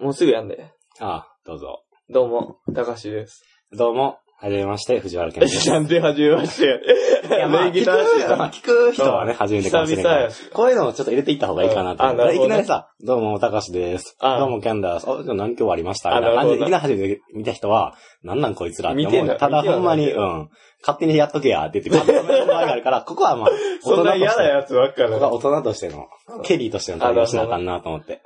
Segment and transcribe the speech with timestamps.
[0.00, 0.72] もうすぐやんで。
[0.98, 1.82] ああ、どうぞ。
[2.08, 3.44] どうも、たかしです。
[3.76, 5.68] どうも、はじめまして、藤原健です。
[5.70, 7.36] なんで始めましてや。
[7.36, 8.48] いや、まあ、聞く、まあ、な。
[8.48, 10.50] 聞く人はね、初めてかもしれない久々やし。
[10.50, 14.16] こういうのをちょっと入れていった方がいいかなとあなるほどねいきなりさ、どうも、たかしです。
[14.20, 15.04] あどうも、キャンダース。
[15.06, 16.16] あ、じゃあ何今日ありました？
[16.16, 19.12] あみたいな感じで、いきななり初めて見た人は、なんなんこいつらって思う。
[19.12, 20.48] 見てんだただ見てはほんまに、うん。
[20.80, 23.50] 勝手にやっとけや、って言って、勝手に止める場合があるから、 ここはまあ、
[23.82, 25.28] そんな嫌なとして、やつばっかここはだ。
[25.28, 26.06] 大人としての、
[26.44, 28.22] ケリーとしての対応しなあかんなと思って。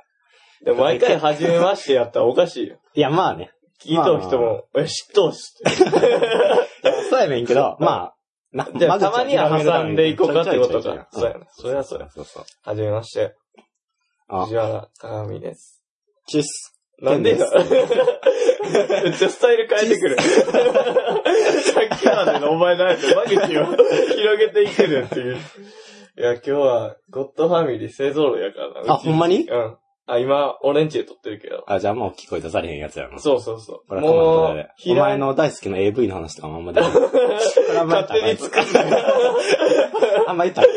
[0.65, 2.77] でも毎回初めましてやったらおかしいよ。
[2.95, 3.51] いや、まあね。
[3.83, 5.53] 聞いとる人も、え、知っとうし。
[7.09, 8.15] そうやねんけど、 まあ、
[8.51, 11.07] なじゃあ、たまには挟んでいこうかってことか。
[11.11, 11.45] そうやね。
[11.51, 12.09] そりゃそうや。
[12.09, 12.43] そうそう。
[12.63, 13.35] はじめまして。
[14.27, 15.83] あ藤原鏡です。
[16.27, 16.71] チュッス。
[16.99, 20.17] なんで めっちゃスタイル変えてくる。
[20.17, 23.65] さっきまでのお前なんて間口を
[24.15, 25.35] 広げていってるっていう。
[25.35, 28.93] いや、今日は、ゴッドファミリー勢揃いやからな。
[28.93, 29.41] あほんまに？
[29.49, 29.77] うん。
[30.07, 31.63] あ、今、オレンジで撮ってるけど。
[31.67, 33.19] あ、じゃあもう聞こえ出されへんやつやろ。
[33.19, 33.87] そうそうそう。
[33.87, 36.91] これはもう、お前の大好きな AV の話とかもあんま出ない。
[36.91, 38.63] 勝手に作る。
[40.27, 40.67] あんま言ったら。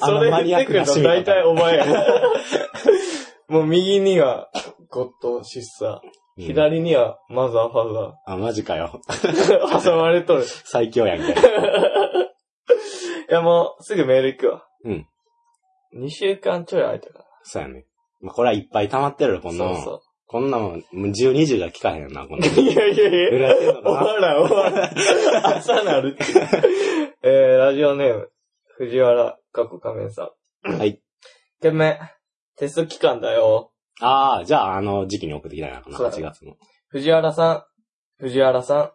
[0.00, 1.86] あ それのマニ言ってくるとアックな趣味大体お前や。
[3.48, 4.48] もう右には、
[4.88, 5.90] ゴッドシッサー。
[5.94, 9.02] うん左には、マザーファザあ、マジかよ。
[9.08, 9.84] ー。
[9.84, 10.44] 挟まれとる。
[10.44, 11.34] い最強やんけ。
[13.30, 14.64] や、もう、すぐメール行くわ。
[14.84, 15.06] うん。
[15.96, 17.84] 2週間ちょい空いたかそうやね。
[18.20, 19.54] まあ、これはいっぱい溜まってるよ、こら。
[19.54, 19.76] んなもん。
[19.76, 22.58] そうそこんなもん、もう10、20じゃ聞かへんな、こんなもん。
[22.58, 22.60] う。
[22.60, 23.74] いやいやいや。
[23.82, 25.56] 終わらん、終わらん。
[25.58, 26.24] 朝なるって。
[27.22, 28.30] えー、ラジオネーム、
[28.76, 30.30] 藤原、過去仮面さ
[30.64, 30.72] ん。
[30.72, 31.02] はい。
[31.60, 31.98] 件名、
[32.56, 33.72] テスト期間だよ。
[34.00, 36.56] ああ、じゃあ、あの時期に送ってきたんやな、そうだ8月の。
[36.88, 37.64] 藤原さん、
[38.22, 38.92] 藤原さん、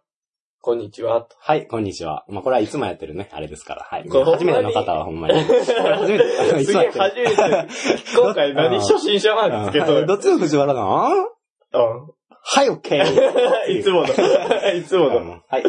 [0.66, 1.21] こんにちは。
[1.21, 2.25] とはい、こんにちは。
[2.27, 3.83] まあ、これはいつもやってるね、あれですから。
[3.83, 4.09] はい。
[4.09, 5.45] 初めての方はほんまに。
[5.45, 6.23] これ初めて。
[6.97, 7.35] 初めて。
[8.17, 12.09] 今回何初心者マークつけとるうんどっちの藤原なのうん。
[12.31, 13.05] はい、オッケー。
[13.77, 14.07] いつもの。
[14.07, 15.17] いつもの。
[15.17, 15.63] うんはい。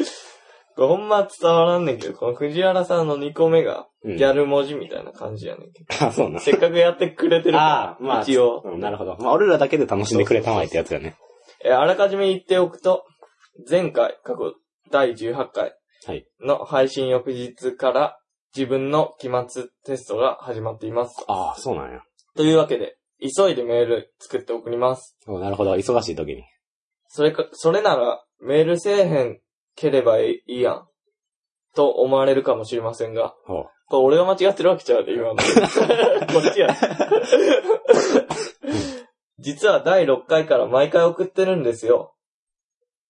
[0.78, 6.06] ほんま伝わらんねんけど、この藤原さんの2個目が、うんギャル文字みたいな感じやねんけど。
[6.06, 6.41] あ、そうな。
[6.41, 8.62] せっかくやってくれてるああ、から、まあ、一応。
[8.65, 9.19] うんなるほど。
[9.21, 11.16] まあ、俺らだけで楽しんでくれたまえってやつやね。
[11.62, 13.04] えーあらかじめ言っておくと、
[13.69, 14.54] 前回、過去
[14.91, 15.74] 第18回
[16.06, 16.26] はい。
[16.41, 18.19] の配信翌日から
[18.56, 21.24] 自分の期末テストが始まっています。
[21.28, 22.00] ああ、そうなんや。
[22.36, 25.16] というわけで、急いでメール作って送ります。
[25.26, 25.74] おなるほど。
[25.74, 26.44] 忙しい時に。
[27.08, 29.41] それか、それなら、メールせえへん
[29.74, 30.86] ければいいやん。
[31.74, 33.68] と思われるかもしれませんが、ほう。
[33.88, 35.36] これ俺が間違ってるわけちゃうで、今の。
[35.36, 36.74] こっちや。
[39.38, 42.14] 実は第6回から毎回送ってるんですよ。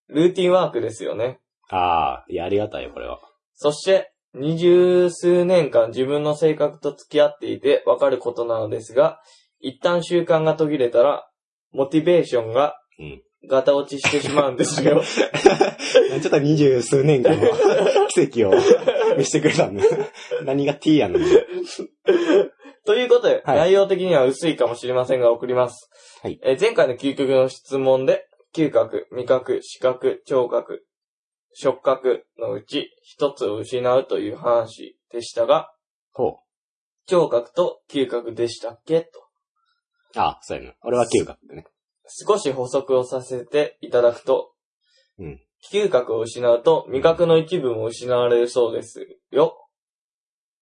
[0.08, 1.40] ルーティンワークですよね。
[1.68, 3.18] ああ、いや、ありがたいよ、これは。
[3.54, 9.20] そして、二十数年間自分の性格と付き合っていてわかることなのですが、
[9.60, 11.26] 一旦習慣が途切れたら、
[11.72, 13.22] モチベーションがうん。
[13.48, 15.02] ガタ落ちしてしまうんですよ。
[15.04, 17.48] ちょっと二十数年間の
[18.08, 18.52] 奇跡を
[19.16, 19.82] 見せてくれたんで。
[20.44, 21.24] 何が T やのに。
[22.86, 25.90] ということで、はい内容的には薄いかもしれませんが送ります。
[26.22, 30.85] はいえー前回の究極の質問で、嗅覚、味覚、視覚、聴覚、
[31.58, 35.72] 触覚のうち一つを失うという話でしたが、
[36.12, 36.40] ほ
[37.06, 39.00] 聴覚と嗅覚でしたっけ？
[39.00, 39.20] と。
[40.16, 40.18] う。
[40.18, 40.74] ああ、そうやな。
[40.82, 41.64] 俺は嗅覚でね。
[42.08, 44.52] 少し補足をさせていただくと、
[45.18, 45.40] うん
[45.72, 49.66] 嗅覚を失うと味覚の一部も失われるそうですよ。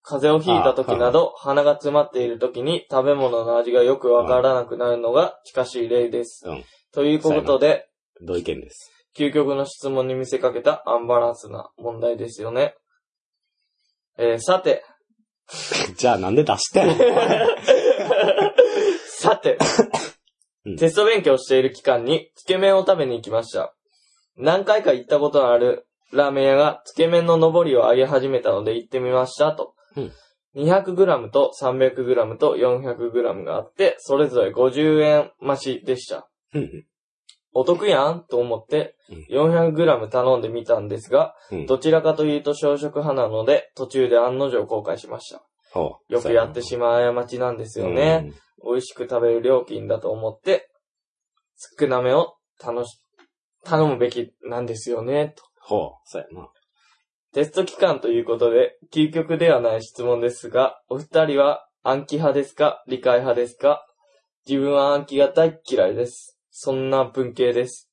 [0.01, 6.47] 風邪をひいた時など、鼻が詰まっている時に食べ物の味がよくわからなくなるのが近しい例です。
[6.47, 6.63] うん。
[6.93, 7.89] ということで、
[8.21, 8.94] 同意見です。
[9.17, 12.75] 究極の質問に見せかけたアンバランスな問題ですよね。
[14.17, 14.83] えーさて、
[15.97, 16.95] じゃあなんで出してんの？
[19.07, 19.57] さて
[20.65, 23.75] うん、テスト勉強している期間につけ麺を食べに行きました。
[24.35, 29.75] 何回か行ったことのあるラーメン屋がつけ麺の上りを上げ始めたので行ってみましたと。
[29.95, 30.11] うん
[30.55, 36.29] 200g と 300g と 400g があって、それぞれ50円増しでした。
[37.55, 38.95] うんお得やんと思って、
[39.31, 41.65] 400g 頼んでみたんですが、うん。
[41.65, 45.41] どちらかというと小食派なので、途中で案の定後悔しました。
[45.71, 46.13] ほう。
[46.13, 48.33] よくやってしまう過ちなんですよね。
[48.61, 50.69] 美味しく食べる料金だと思って、
[51.79, 52.99] 少なめを楽し、
[53.63, 55.43] 頼むべきなんですよね、と。
[55.61, 55.91] ほう。
[56.03, 56.49] そうやな。
[57.33, 63.85] テスト期間ということで、究極ではない質問ですが、お二人は暗記派ですか理解派ですか？
[64.45, 66.34] 自分は暗記が大っ嫌いです。
[66.57, 67.91] そんな文系です。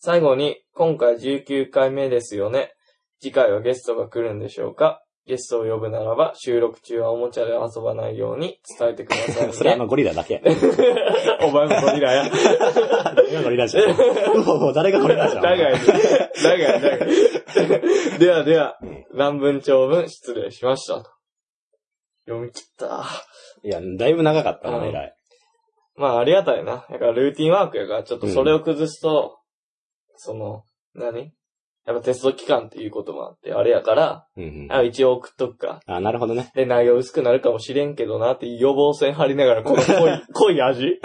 [0.00, 2.72] 最後に、今回19回目ですよね。
[3.20, 9.52] 次回はゲストが来るんでしょうかゲストを呼ぶならば、収録中はおもちゃで遊ばないように伝えてください、ね。
[9.54, 10.42] それあのゴリラだけ。
[11.46, 12.24] お前もゴリラや。
[13.14, 13.90] 誰がゴリラじゃん。
[13.92, 15.42] うほほ、誰がゴリラじゃん。
[15.44, 15.74] 長い。
[16.42, 18.18] 長い、長い。
[18.18, 18.78] ではでは、
[19.12, 21.04] 乱文長文失礼しました。
[22.26, 23.04] 読み切った。
[23.62, 25.14] いや、だいぶ長かったな、うん偉い。
[25.96, 26.86] まあ、ありがたいな。
[26.90, 29.38] だから、ルーティンワークやから、ちょっとそれを崩すと、
[30.16, 31.32] その、何？
[31.84, 34.72] やっぱテスト期間っていうこともあって、あれやから、うんうん。
[34.72, 35.80] あ一応送っとくか。
[35.86, 36.52] あ、なるほどね。
[36.54, 41.00] で、内容薄くなるかもしれんけどなって予防線張りながら、この濃い、 濃い味？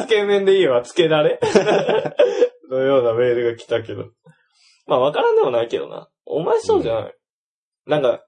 [0.00, 1.38] つけ麺でいいわ、つけだれ
[2.70, 4.06] のようなメールが来たけど。
[4.86, 6.08] まあ、わからんでもないけどな。
[6.24, 7.14] お前そうじゃない、
[7.86, 8.24] なんか、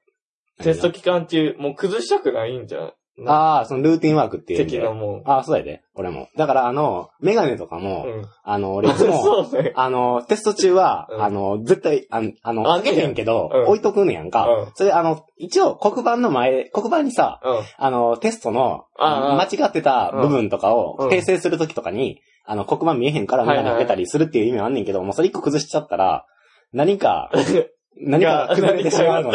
[0.62, 2.94] テスト期間中、もう崩したくないんじゃない？
[3.26, 4.66] ああ、そのルーティンワークっていう。
[4.66, 5.22] 的なもん。
[5.24, 5.82] ああ、そうやで。
[5.94, 6.28] 俺も。
[6.36, 8.26] だから、あの、メガネとかも、うん。
[8.42, 9.46] あの、俺いつも。
[9.76, 14.48] あの、テスト中は、うんあの、絶対、あの、あの、あつけへんけど、うん置いとくねやんか。
[14.48, 17.60] うんそれ、あの、一応、黒板の前、黒板にさ、うん。
[17.78, 26.26] あの、テストの、間違ってた部分とかをうん訂正するときとかに、あの、黒板見えへんからメガネかけたりするっていう意味はあんねんけど、もうそれ一個崩しちゃったら、
[26.72, 27.30] 何か、
[27.96, 29.32] 何かが崩れてしまうの。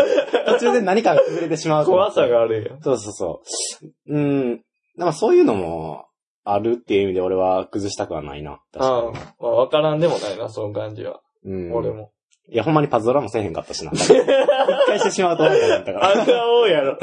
[0.53, 2.77] 途中で何かが崩れてしまう怖さがあるよ。
[2.81, 3.41] そうそうそ
[4.07, 4.13] う。
[4.13, 4.57] うん。
[4.97, 6.05] でもそういうのも
[6.43, 8.59] あるっていう意味で俺は崩したくはないな。
[8.73, 9.13] 確ああかに。
[9.15, 11.21] まあ、わからんでもないな、その感じは。
[11.45, 11.73] うん。
[11.73, 12.11] 俺も。
[12.51, 13.91] いや、ほんまにパズドラもせえへんかったしな。
[13.95, 14.07] 一
[14.87, 16.25] 回してしまうと思ったかあら。
[16.25, 16.97] んな多いやろ。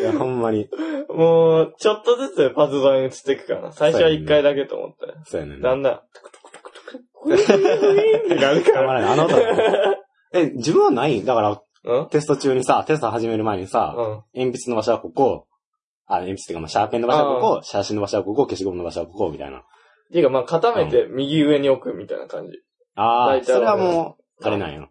[0.00, 0.68] いや、ほんまに。
[1.08, 3.72] もう、ちょっとずつパズドラに移っていくからな。
[3.72, 5.14] 最初は一回だけと思ったよ。
[5.26, 5.70] そうやねんな。
[5.70, 8.80] だんだん、トクトクトクトク、ウィーンってなるから。
[8.80, 9.10] たまらない。
[9.12, 9.97] あの音だ
[10.32, 11.24] え、自分はない？
[11.24, 12.08] だから、うん？
[12.10, 14.04] テスト中にさ、テスト始める前にさ、うん。
[14.34, 15.46] 鉛筆の場所はここ、
[16.06, 19.58] あ、鉛筆っていうか、まあ、シャーペンの場所はここ、写真の場所はここ、消しゴムの場所はここ、みたいな。
[19.58, 19.62] っ
[20.12, 22.58] ていうか、まあ、固めて右上に置くみたいな感じ。
[22.94, 24.88] ああ、大体それははねもう、あれなんや。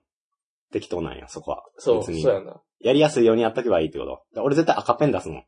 [0.71, 1.63] 適当なんや、そこは。
[1.77, 2.61] そう、別にそうやな。
[2.79, 4.05] やりやすいようにやっとけばいいってこ
[4.35, 4.43] と？
[4.43, 5.41] 俺絶対赤ペン出すの。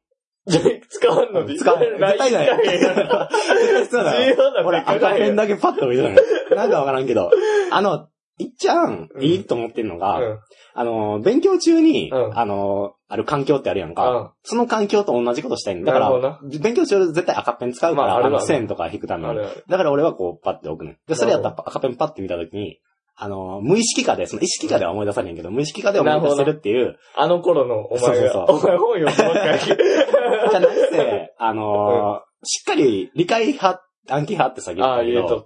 [0.89, 1.57] 使わんのに。
[1.57, 2.47] 使わん絶対ない
[3.91, 6.21] そうだ重要な俺赤ペンだけパッと置いてたのよ。
[6.55, 7.29] なんかわからんけど。
[7.71, 8.07] あの、
[8.39, 10.39] いっちゃん、うんいいと思ってんのが、うん。
[10.73, 14.09] あの、勉強中に、うんあの、ある環境ってあるやんか。
[14.09, 19.29] うんその環境と同じことしたいんだかなるほどら、勉強中絶対赤ペン使うから、あまああるわねの線とか引くために。
[19.29, 19.63] あれあれ。
[19.67, 20.97] だから俺はこう、パッて置くねん。
[21.07, 22.79] で、それやったら赤ペンパッて見たときに、
[23.21, 29.59] あの、無意識化で、その意識化では思い出されんけど、無意識化で思い出せるっていう、あの頃のお前そうが、そうお前本読むばっかり。
[29.59, 35.45] じゃなくて、あのーしっかり理解派、暗記派ってさ言っああ、たけど。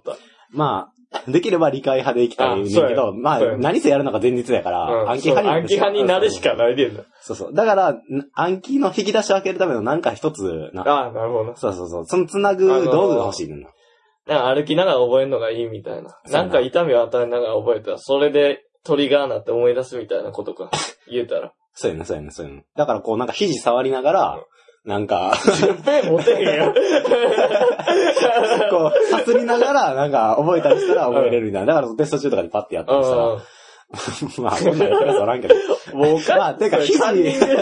[0.50, 0.93] まあ、
[1.28, 7.04] できれば理解派でいきたいねんけど、まあ何せやるのが前日やから、うん暗記派に暗記派になるしかないでんだ。
[7.20, 7.54] そうそう。
[7.54, 8.02] だから、ん
[8.34, 10.82] 暗記の引き出しを開けるためのなんか一つな。
[10.82, 11.56] ああ、なるほどな。
[11.56, 12.06] そうそうそう。
[12.06, 13.68] そのつなぐ道具が欲しいねんな。
[14.26, 16.18] なんか歩きながら覚えるのがいいみたいな。
[16.30, 20.70] なんなか痛みを与えながら覚えたら、それでトリガーなって思い出すみたいなことか。
[21.10, 21.52] 言えたら。
[21.74, 22.64] そうやね、そうやね、そうやね。
[22.76, 24.44] だからこうなんか肘触りながら、
[24.84, 25.34] なんか、
[25.84, 26.74] ペン持てへんよ。
[28.70, 31.74] こう、さすりながら、なんか覚えたりしたら覚えれるみたいな。
[31.74, 33.42] だからテスト中とかでパッてやったりしたら、う
[34.42, 35.54] まあ、こんなんやったらおらんけど。
[35.54, 35.96] ん。
[35.96, 37.56] もうおかまあてか肘カンニングの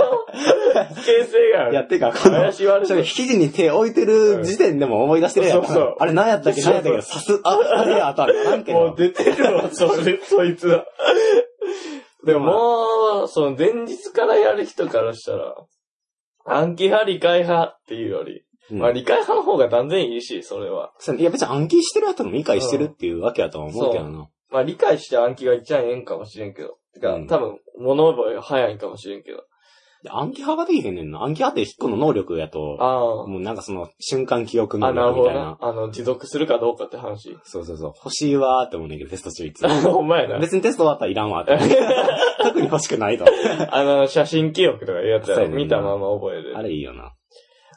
[1.04, 1.72] 形成がある。
[1.72, 5.64] いや、てか、この、肘に手置いてる時点でも思い出してるやん。
[5.64, 6.62] そうそうあれ何やったっけ？
[6.62, 7.02] 何やったっけ？
[7.02, 8.78] さす、あ、あれやったんなんけど。
[8.78, 10.84] もう出てるわ、それ、そいつは。
[12.26, 15.54] でももう、その前日からやる人からしたら、
[16.44, 20.92] 暗記派、理解派っていうより、うんまあ理解派の方が断然いいし、それは。
[21.18, 24.28] いや、別に暗記してる後も理解してるっていうわけやとは思うけどな。
[24.50, 26.78] まあ理解して暗記が一番ええんかもしれんけど。
[26.94, 29.44] てか、うん多分、物覚えが早いんかもしれんけど。
[30.02, 31.22] で暗記派ができへんねんな。
[31.22, 34.88] 暗記派って一個の能力やと、あもうなんかその瞬間記憶あ。
[34.88, 35.42] あ、能なるほみたいな。。
[35.42, 37.38] なあの、持続するかどうかって話。
[37.44, 37.92] そうそうそう。
[37.96, 39.68] 欲しいわーって思うねんけど、テスト中いつも。
[39.92, 40.38] ほんまやな。
[40.40, 41.56] 別にテスト終わったらいらんわって。
[42.42, 43.24] 特に欲しくないと。
[43.70, 45.42] あの、写真記憶とかいうやつやろ。
[45.42, 46.56] そうやねんな見たまま覚える。
[46.56, 47.12] あれいいよな。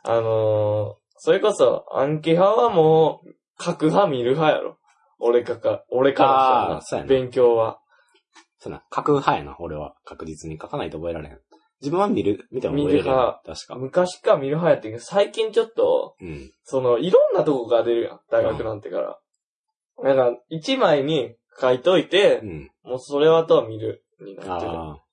[0.03, 4.77] あのー、それこそ、暗記派はもう、書く派見る派やろ。
[5.19, 7.79] 俺かか、俺からしそう勉強は。
[8.57, 9.95] そうな、書く派やな、俺は。
[10.05, 11.39] 確実に書かないと覚えられへん。
[11.81, 13.75] 自分は見る、見ても覚えれる見る派確か。
[13.75, 16.51] 昔から見る派やってんけど、最近ちょっと、うん。
[16.63, 18.19] その、いろんなとこが出るやん。
[18.31, 19.19] 大学なんてから。
[20.01, 22.71] なんか、一枚に書いといてう、ん。
[22.83, 24.71] もうそれはとは見る、になってる。
[24.71, 25.04] ああ。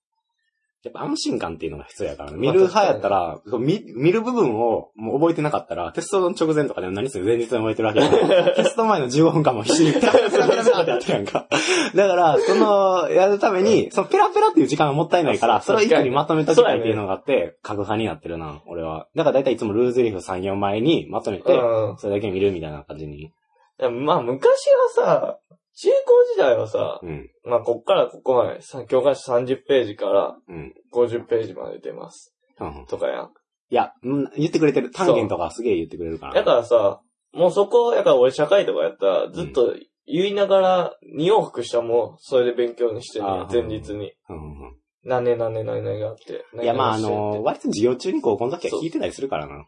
[0.84, 2.38] やっぱ安心感っていうのが必要やからね。
[2.38, 11.46] 見る派やったら、見、見る部分をもう覚えてなかったら、テストの直前とかでも何する前日に覚えてるわけやから テスト前の15分間も必死にペラペラペラってやってるやんか。
[11.94, 19.06] だから、その、やるために、そのペラペラっていう時間がもったいないから、それを一気にまとめときたいっていうのがあって、書く派になってるな、俺は。
[19.14, 21.96] だからだいたいいつもルーズリーフ3、4枚にまとめて、うん。
[21.98, 23.30] それだけ見るみたいな感じに。
[23.90, 25.38] まあ、昔はさ、
[25.74, 27.30] 中高時代はさ、うん。
[27.44, 30.74] まあ、こっからここまで、さ教科書30ページからうん。
[30.92, 32.34] 50ページまで出ます。
[32.60, 33.30] うんとかやん。
[33.70, 34.90] いや、うん言ってくれてる。
[34.90, 36.34] 単元とかすげえ言ってくれるから。
[36.34, 37.00] だからさ、
[37.32, 39.74] もうそこ、やから俺社会とかやったら、ずっと
[40.06, 44.12] 言いながら、二往復したらもう、それで勉強にしてるあー前日に。
[44.28, 46.44] うんうん何年何年何年があって。
[46.52, 46.62] うん。
[46.62, 49.64] いや、まあ、あ何々してっての、割と授業中に高校の時は聞いてたりするからな。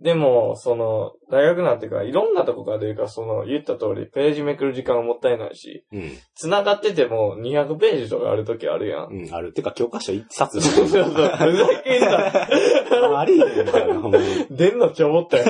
[0.00, 6.12] でも、その、大学なんていうか、いろんなとこから出るから、その、言った通り、ページめくる時間がもったいないし、うん。
[6.34, 9.08] 繋がってても200ページとかある時あるやん。
[9.08, 9.52] うん、ある。
[9.52, 10.60] てか、教科書一冊。
[10.60, 11.38] そうそう、ふざ
[11.84, 12.26] けんな。
[13.20, 14.24] ありえへんからな、ほんまに。
[14.50, 15.44] 出んのちょぼったよ。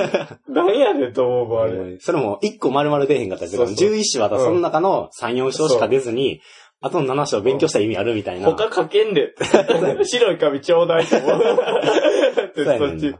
[0.47, 1.97] 何やねんと思うもん、あれ。
[1.99, 6.41] それも、一個丸々出へんかったりするから、そうそう11章はその中の3、4章しか出ずに、
[6.81, 8.45] あとの7章勉強した意味あるみたいな。
[8.45, 9.43] 他書けんでって。
[10.05, 11.35] 白い紙ちょうだいって思う。
[11.35, 13.15] っ てそうやねんそっち。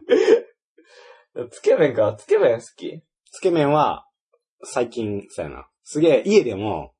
[1.51, 2.15] つけ麺か。
[2.17, 3.01] つけ麺好き？
[3.31, 4.05] つけ麺は、
[4.63, 5.67] 最近、そうやな。
[5.83, 6.93] すげえ、家でも、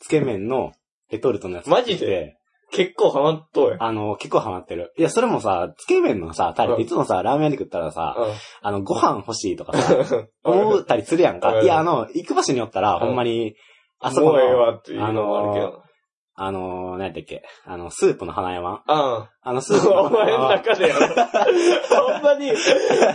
[0.00, 0.72] つけ麺の
[1.10, 2.36] レトルトのやつマジで？
[2.70, 3.76] 結構ハマっとう。
[3.80, 4.92] あの、結構ハマってる。
[4.98, 8.14] いや、それもさ、つけ麺のさ、タレっていつもさ、ラーメンで食ったらさ、
[8.60, 9.96] あの、ご飯欲しいとかさ、
[10.44, 11.60] 思ったりするやんか。
[11.60, 13.56] うんいや、あの、行く場所によったら、うんほんまに、
[14.00, 15.82] あそこもうええの、わっていうのもあるけど。
[16.40, 20.02] あの、何やったっけ、あの、スープの花山ああの、スープあ。
[20.02, 20.62] の お前の花山。
[20.62, 21.06] 中でやろ。
[22.12, 22.52] ほんまに、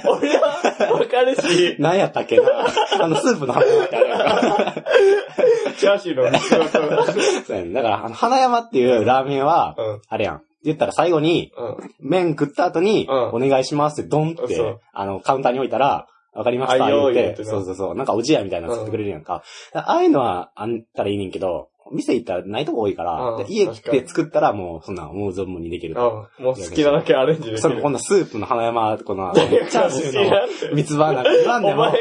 [0.05, 2.67] 俺はわかるし、何やったっけな？
[2.99, 4.73] あの、スープの花山ってあるやんか。
[5.77, 6.37] チャーシューの
[7.45, 10.01] そうやねだから、あの、花山っていうラーメンは、うん。
[10.07, 10.41] あれやん。
[10.65, 11.77] 言ったら最後に、うん。
[12.01, 17.95] 麺食った後に、うんお願いしますってドンって、そうあの、カウンターに置いたら、わかりました、あ言って用意ってなそうそうそう。
[17.95, 19.43] なんかおじやみたいなの作ってくれるやんか。
[19.73, 25.95] ああいうのはあんたらいいねんけど、店行ったらないとこ多いから、うんで家確かにで作ったらもう、そんな、もう存分にできる。
[25.95, 26.43] うん。
[26.43, 27.57] もう好きなだけアレンジできる。
[27.59, 31.93] そこんなスープの花山、この、チャーシューの三つ葉なんか言わんでも。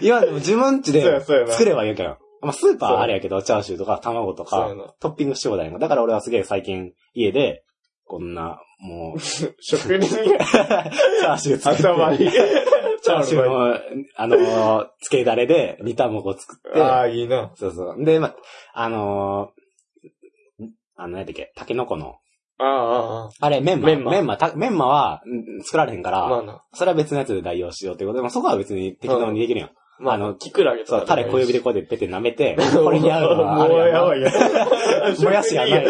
[0.00, 2.18] 言わんでも自分家で作ればいいわけよ。
[2.40, 5.78] まあ、スーパーはあれやけど、チャーシューとか卵とかトッピングしてもだよ。
[5.78, 7.64] だから俺はすげえ最近、家で、
[8.08, 9.20] こんな、もう、
[9.60, 10.38] 職人や。
[10.38, 12.18] チャーシュー作って、頭に。
[12.18, 13.78] チャーシューの、
[14.16, 17.52] あのー、つけだれで煮卵作って、ああ、いいな。
[17.54, 18.04] そうそう。
[18.04, 18.34] で、ま、
[18.72, 22.16] あのー、あの、何だっけ、タケノコの、
[22.60, 23.86] ああ、ああれ、メンマ。
[23.86, 26.28] メンマメンマ、たメンマは、うん作られへんかあ、ああ。
[26.28, 26.62] まら、あな。
[26.72, 29.70] それは別のやつで代用しようってことで、まあ、そこは別に適当にできるやん。
[30.00, 30.98] まあ、あのキクラゲとか。
[30.98, 34.30] そう、タレ小指でこうやってペテ舐めて、 これに合うのはあもうるやんやばいや。
[35.20, 35.70] もやしやない。
[35.70, 35.82] やっ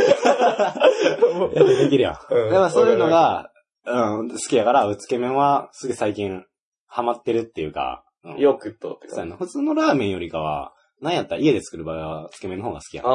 [1.52, 2.34] てできるやん。
[2.34, 3.50] うんだからそういうのが、
[3.86, 6.44] うん、好きやから、つけ麺は、すげえ最近、
[6.86, 9.14] ハマってるっていうか、うんよくとってか。
[9.14, 9.36] そうやな。
[9.36, 13.06] 普通のラーメンよりかは、なんやったら家で作る場合は、つけ麺の方が好きやん。
[13.06, 13.14] ああ。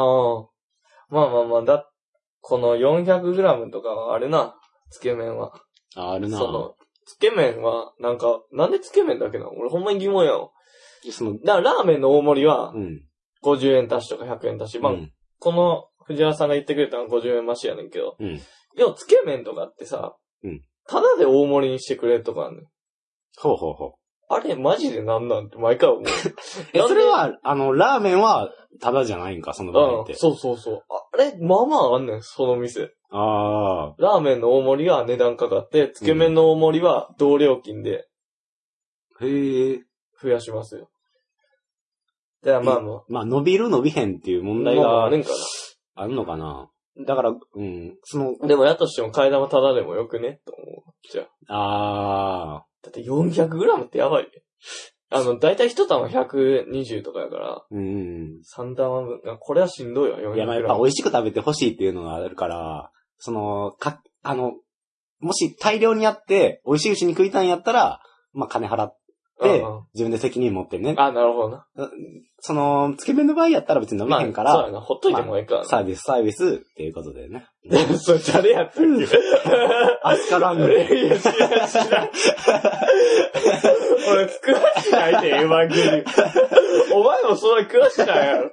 [1.09, 1.89] まあまあまあ、だ、
[2.41, 4.55] この 400g とかはあれな、
[4.89, 5.53] つけ麺は。
[5.95, 9.51] あ、あるなその、つけ麺は、なんか、なんでつけ麺だけなの？
[9.51, 10.49] 俺ほんまに疑問やわ。
[11.11, 13.01] その、だからラーメンの大盛りはう、ん。
[13.43, 14.79] 50円足しとか100円足し。
[14.79, 15.11] まあ、うん。
[15.39, 18.15] この藤原さんが言ってくれたのは50円増しやねんけど。
[18.19, 18.39] うん。
[18.75, 22.65] でも、つけ麺とかってさ、うんただで大盛りにしてくれるとかあんねん。
[23.37, 23.91] ほうほうほう。
[24.27, 26.03] あれ、マジでなんなんて毎回思う。
[26.73, 26.93] え、なんで？
[26.93, 30.17] それは、あの、ラーメンは、ただじゃないんか、その場合ってうん、。
[30.17, 30.83] そうそうそう。
[30.89, 32.91] あれ、まあまああんねん、その店。
[33.11, 33.95] ああ。
[33.97, 38.07] ラーメンの大盛りは値段かかって、つけ麺の大盛りは同料金で
[39.21, 39.83] へえ。
[40.21, 40.89] 増やしますよ。
[42.43, 45.29] だからまあままあ、伸びる伸びへんっていうあ、問題がまああるんか
[45.95, 46.69] あるのかな？
[47.07, 48.47] だから、うん、その、な。
[48.47, 50.41] でもやとしても替え玉ただでもよくね？
[50.45, 51.11] と思う。
[51.11, 52.57] じゃあ。
[52.59, 54.29] あだって 400g ってやばいね。
[55.09, 58.41] あの、だいたい一玉120とかやから、ー、うん。
[58.57, 59.21] 3玉分。
[59.27, 60.35] あこれはしんどいわ、400g。
[60.35, 64.53] いや、まあやっぱ美味しく食べてほしいっていうのがあるから、その、か、あの、
[65.19, 68.01] もし大量にやって、美味しいうちに食いたいんやったら、
[68.33, 68.97] まあ金払っ
[69.41, 70.95] て、自分で責任持ってね。
[70.97, 71.67] あ、なるほどな。
[72.45, 74.81] その、つけ麺の場合やったら別に飲めまあ、へんから、そうやな。
[74.81, 75.65] ほっといてもいいからな。
[75.65, 77.45] サービス、サービスっていうことでね。
[77.97, 79.07] それ誰やったっけ
[80.03, 82.09] アスカラングいや、知らん、知らん。
[84.11, 85.89] 俺、詳しないで、エヴァンゲリ
[86.93, 86.99] オン。
[86.99, 88.51] お前もそれ詳しないやろ。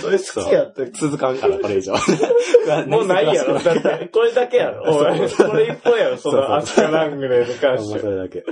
[0.00, 1.94] それ好きやった続かんから、これ以上。
[2.86, 3.58] もうないやろ。
[3.58, 4.94] だって、これだけやろ。
[4.94, 7.94] これ一本やろ、そのアスカラングレーに関して。
[7.96, 8.44] まそれだけ。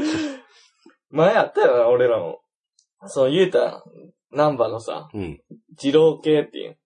[1.12, 2.40] 前あったよな、俺らも。
[3.06, 3.82] そう、言うたら、
[4.32, 5.40] ナンバのさ、うん。
[5.82, 6.78] 二郎系っていう。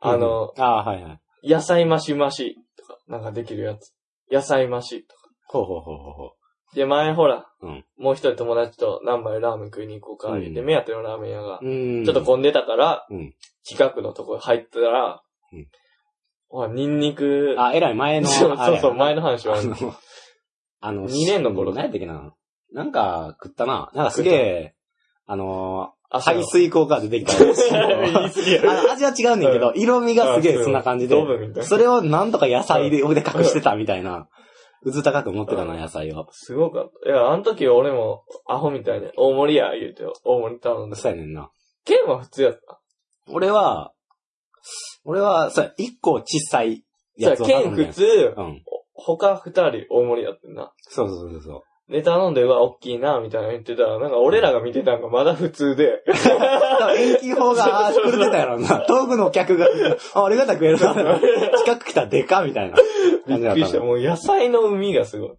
[0.00, 1.48] あの、ああ、はいはい。
[1.48, 3.92] 野菜増し増しとか、なんかできるやつ。
[4.30, 5.22] 野菜増しとか。
[5.48, 6.76] ほうほうほうほうほう。
[6.76, 12.04] で、前ほら、うんもう一人友達とナンバでラーメン食いに行こうか、言って、うん目当てのラーメン屋が、うん。
[12.04, 13.34] ちょっと混んでたから、うん
[13.64, 15.22] 近くのとこ入ったら、
[15.52, 15.66] うん
[16.50, 19.76] ほら、ニンニク、あ、えらい前の、そうそうそう、前の話はあの、
[20.80, 22.32] あの、二年の頃何やったっけな。
[22.72, 23.90] なんか食ったな。
[23.94, 24.74] なんかすげえ、
[25.26, 31.16] あのあー、排水口から出てきた あの味は違うねんけど、色味がすげえそんな感じで。
[31.62, 34.28] それをなんとか野菜で腕隠してたみたいな、
[34.82, 36.26] うず高く持ってたな、野菜を。
[36.30, 37.10] すごかった。
[37.10, 40.96] いや、あの時俺もアホみたいで、大盛りや、言うて、大盛り頼んで。
[40.96, 41.50] そうやねんな。
[41.84, 42.80] 剣は普通やった？
[43.30, 43.92] 俺は、
[45.04, 46.84] 俺は、そうや、一個小さい
[47.16, 48.62] やつを頼剣んでん普通、うん。
[48.94, 50.72] 他二人大盛りやってんな。
[50.80, 51.62] そうそうそうそう。
[51.90, 58.80] で、頼んで、うわ、大きいな、みたいな言ってたら、なんか俺らが見てたんがまだ普通で、遠近法が、あー狂ってたやろな。
[58.86, 59.68] 遠くの客が、
[60.14, 61.18] あ、ありがたく食えるな。
[61.64, 63.38] 近く来たらでかみたいなびっくりした。
[63.38, 63.84] 感じだったの。
[63.86, 65.30] もう野菜の海がすごい。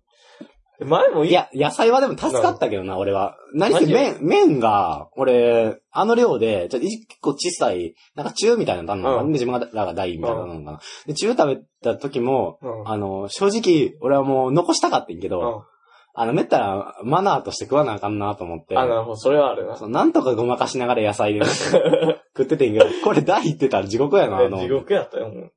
[0.82, 3.36] 前もいいや、野菜はでも助かったけどな、俺は。
[3.54, 10.80] 何せ麺、麺が、俺、あの量で、ちょっと一個小さい、なんか中みたいなの頼んだうんで、自分らが大みたいなのかな？
[11.06, 12.90] で、中食べた時も、うん。
[12.90, 15.79] あの、正直、俺はもう残したかったんやけど、うん
[16.14, 19.76] あの、めったらマナーとして食わなあかんなと思って、あ、なるほど、それはあるな。
[19.78, 21.42] そうなんとかごまかしながら野菜で
[22.36, 24.60] 食っててんけど、これ大言ってたら地獄やな、あの。
[24.60, 25.52] 地獄やったよ、もう。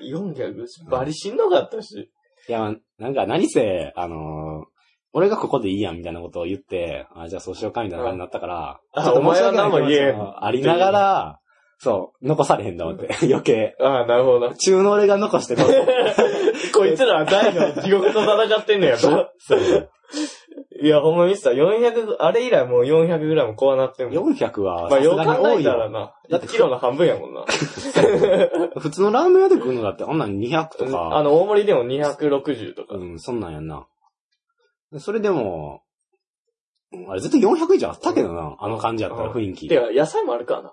[0.00, 0.54] 400、
[0.90, 2.10] バリしんどかったし。
[2.48, 4.72] いや、なんか何せ、あのー
[5.14, 11.38] 俺がここでいいやんみたいなことを言って、あ、じゃあそうしようかみたいな感じになったから、あちょっと申し訳ないお前は何も言えん気持ちもありながら、
[11.78, 13.76] そう、残されへんと思って、余計。
[13.80, 14.54] ああ、なるほどな。
[14.54, 15.64] 中の俺が残してた。
[16.74, 18.98] こいつらは大の地獄と戦ってんのやろ。
[19.38, 19.88] そう
[20.82, 24.34] いや、ほんまミスター、400、あれ以来もう400グラムこうなってんもん。
[24.34, 25.72] 400は、まあ、よう考えがに多いよ。
[25.72, 26.14] たらな。
[26.28, 27.44] だって1キロの半分やもんな。
[28.78, 32.96] 普通のラーメン屋で食うのだって、あんなん200とあか、の、大盛りでも260とか。
[32.96, 33.86] うん、そんなんやんな。
[34.90, 35.91] でそれでも、うん
[37.08, 39.76] あれ絶対400以上あったけどな、あの感じやったら雰囲気て。
[39.76, 40.72] か、野菜もあるからな。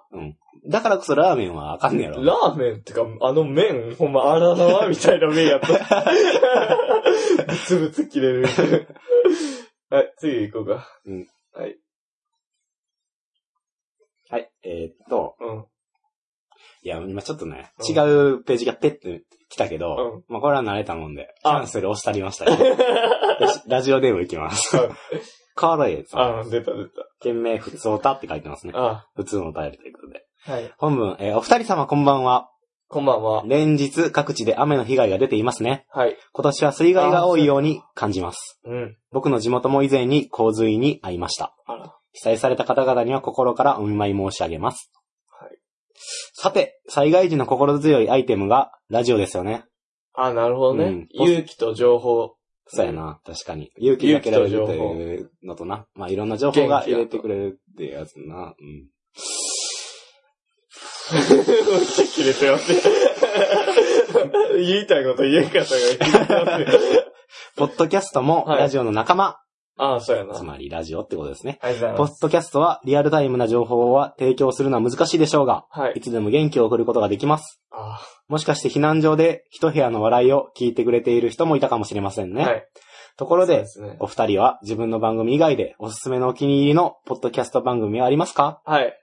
[0.67, 2.23] だからこそラーメンはあかんねやろ。
[2.23, 5.67] ラーメンってか、あの麺、ほんま、あららわみたいな麺やった。
[7.47, 8.47] ブツブツ切れる。
[9.89, 10.85] はい、次行こうか。
[14.31, 15.65] はい、えーっと、うん。
[16.83, 17.93] いや、今ちょっとね、うん違
[18.33, 22.51] うページがペッて来たけど、うんまあこれは慣れたもんで、キあャンセル押したりましたよ。
[23.41, 24.89] よしラジオネームいきますはい。
[25.59, 26.39] カーライさん。
[26.39, 26.89] あ、出た出
[27.19, 28.79] 件名、普通おたって書いてますねた。。
[28.79, 30.23] あ、普通のお便りということで。
[30.45, 30.73] はい。
[30.77, 32.49] 本文、えーお二人様こんばんは。
[32.87, 33.43] こんばんは。
[33.45, 35.85] 連日各地で雨の被害が出ていますね。
[35.89, 36.17] はい。
[36.31, 38.61] 今年は水害が多いように感じます。
[38.63, 38.97] うん。
[39.11, 41.53] 僕の地元も以前に洪水に遭いました。
[41.65, 41.93] あら。
[42.13, 44.89] 被災された方々には心からお見舞い申し上げます。
[45.27, 45.59] はい。
[46.33, 49.65] さて、災害時の心強いアイテムがラジオですよね。
[50.13, 50.85] あ、なるほどね。
[50.85, 52.38] うん勇気と情報。
[52.71, 53.71] そうやな、確かに。
[53.77, 55.87] 勇気がけられるというのとな。
[55.95, 58.53] まあ、いろんな情報が入れてくれるっていうやつな。
[58.59, 58.87] うん。
[61.11, 62.81] めっちゃ切れてますね。
[64.57, 67.05] 言いたいこと言えんかったから切れてますね。
[67.57, 69.39] ポッドキャストもはいラジオの仲間。
[69.81, 70.33] ああ、そうやな。
[70.35, 71.57] つまりラジオってことですね。
[71.61, 72.21] ありがとうございポッます。
[72.21, 76.01] ドキャストはリアルタイムな情報は提供するのは難しいでしょうが、はいい。
[76.01, 77.61] つでも元気を送ることができます。
[77.71, 82.43] あもしかして避難所で一部屋の笑いを聞いてくれている人もいたかもしれませんね。
[82.43, 82.67] あはい。
[83.17, 83.97] ところで、そうですね。
[83.99, 88.61] お二人は自分の番組以外でおすすめのお気に入りのポッドキャスト番組はありますか？
[88.65, 88.93] はい。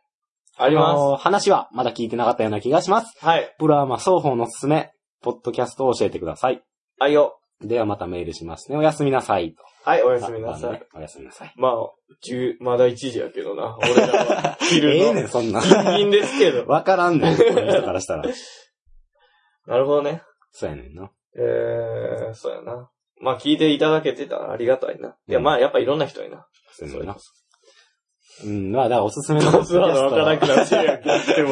[0.59, 3.13] ありまの話はまだ聞いてなかったような気がします。
[3.19, 3.25] す。
[3.25, 3.55] はい。
[3.59, 4.91] プロアマ双方のおすすめ、
[5.23, 6.63] ポッドキャストを教えてください。
[6.99, 7.39] あいよ。
[7.61, 8.79] ではまたメールしますね。
[8.79, 9.55] おやすみなさい。
[9.87, 10.83] はい、おおやすみなさい。。
[10.97, 11.55] おやすみなさい。
[11.57, 11.73] まあ、
[12.21, 13.79] 十、まだ1時やけどな。
[13.81, 14.59] 俺らは。
[14.69, 15.29] 昼ええねん、の。
[15.29, 15.61] そんな。
[15.61, 16.67] ギンギンですけど。
[16.67, 18.25] わからんねん、この人からしたら。
[19.69, 20.23] なるほどね。
[20.51, 21.13] そうやねんな。
[21.39, 22.91] えー、そうやな。
[23.21, 25.17] まあ、聞いていただけてたらありがたいな。
[25.29, 26.49] いや、うんまあ、やっぱいろんな人いな。
[26.73, 27.17] そうやな。
[28.45, 31.33] うん、まあ、だからおすすめのポッドキツアーのわからなャスくなってるやんけ。
[31.33, 31.51] でも。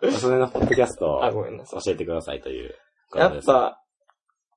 [0.00, 1.82] ト、 おすすめのポッドキャストをあ、ごめんなさい。
[1.82, 2.74] 教えてくださいという
[3.14, 3.28] や。
[3.28, 3.78] っぱ、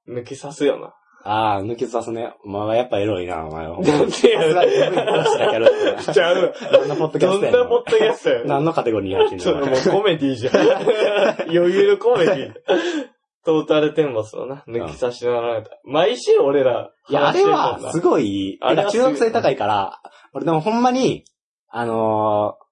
[0.08, 0.96] 抜きさすよな。
[1.28, 2.36] ああ、抜けさすね。
[2.44, 3.80] お前はやっぱエロいな、お前は。
[3.80, 6.54] なんでやさすがに僕に話しなきゃやるってちゃう。
[6.72, 10.56] 何のポッドキャどストやのんなポッドキャストやねん何のカテゴリーに入ってんちょっとのもうコメディじゃん。
[11.50, 12.54] 余裕のコメディ。
[13.44, 15.72] トータルテンボスのな、抜き差しなられた。
[15.84, 20.00] 毎週俺ら、いや、あれは、すごごい、あれ中毒性高いから、
[20.34, 21.26] 俺でもほんまに、
[21.70, 22.66] あのー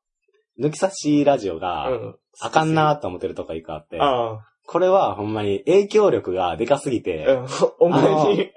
[0.60, 2.16] 抜き差しラジオが、うん。
[2.40, 7.02] あかんなと思ってるとこ一個あって、あこれはほんまに影響力がでかすぎあ。
[7.02, 7.48] て、うん。
[7.80, 8.52] お前に、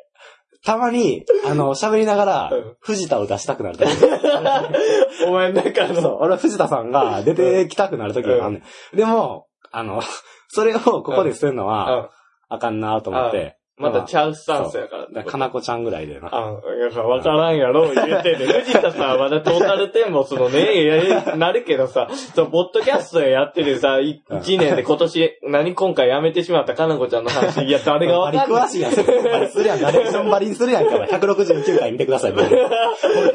[0.65, 3.87] たまに、あの、喋りながらうん、藤田を出したくなる時。
[5.27, 8.63] お前なんかあそう、の、俺は藤田さんが出てきたくなる時があんね
[8.95, 8.97] ん。
[8.97, 10.03] でも、あの、
[10.49, 12.11] それをここでするのは、あ
[12.49, 15.31] あかんなと思って、またちゃうスタンスやからってこと。
[15.31, 16.31] かなこちゃんぐらいでな。
[16.33, 18.49] あ、いや、わからんやろ、言うてんねん。
[18.63, 28.63] 藤田さんはまだトータルテンボスのね、なるけどさ、そう、ポッドキャストやってるさ、い一年で今年、何今回やめてしまったかなこちゃんの話、 いや、誰がわかんない。
[28.63, 28.95] 詳しいやん。
[28.95, 29.83] バリするやん。
[29.83, 30.97] ナレーションバリにするやんか。
[30.97, 32.33] 169回見てください。
[32.33, 32.69] 僕 これ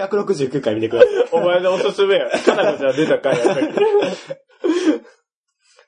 [0.04, 1.12] 169回見てください。
[1.34, 2.28] お前のおすすめや。
[2.30, 3.82] かなこちゃん出た回やったけど。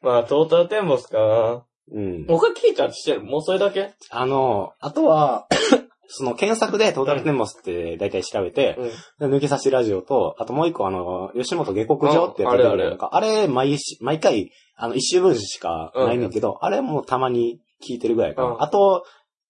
[0.03, 1.63] まあ、トータルテンボスかな。
[1.91, 2.25] うん。
[2.27, 3.93] 他聞いたりしてるもうそれだけ？
[4.09, 5.47] あの、あとは、
[6.07, 8.77] その検索でトータルテンボスって大体調べて、
[9.19, 9.33] うん。
[9.35, 18.47] 抜け差しラジオと、あともう一個あの、吉本下克上ってやつああれあれなんか、あれ、毎し、毎回、あの、一週分しかないねんけど、あれもうたまに聞いてるぐらいかな。
[18.49, 19.05] うんあと、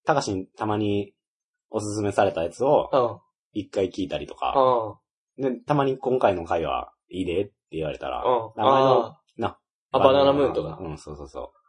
[0.06, 1.12] たかしにたまに
[1.70, 3.18] おすすめされたやつをうん。
[3.52, 4.54] 一回聞いたりとか、
[5.38, 5.54] うん。
[5.54, 8.62] で、たまに今回の回はいいでって言われたら、うん。
[8.62, 9.58] 名前のあな、
[9.92, 10.78] あ、バナナムーンとか。
[10.80, 11.63] うん、そうそうそう。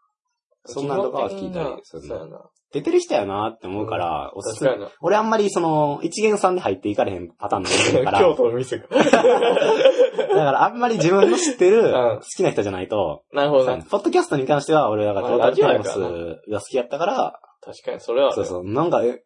[0.66, 2.50] そんなんとかは聞いたりするな。
[2.74, 4.72] 出てる人やなって思うから、おすすめ。
[5.00, 8.88] 俺あんまりその、一元さんで入っていかれへんパターンの人だから、京都の店が。
[8.92, 13.84] だからあんまり自分の知ってるん好きな人じゃないと、なるほどな。
[13.84, 18.34] ポッドキャストに関しては俺だからまあトータルテンボラジオやスが好きやったから、確かに、それは。
[18.34, 19.22] そうそう、なんか、え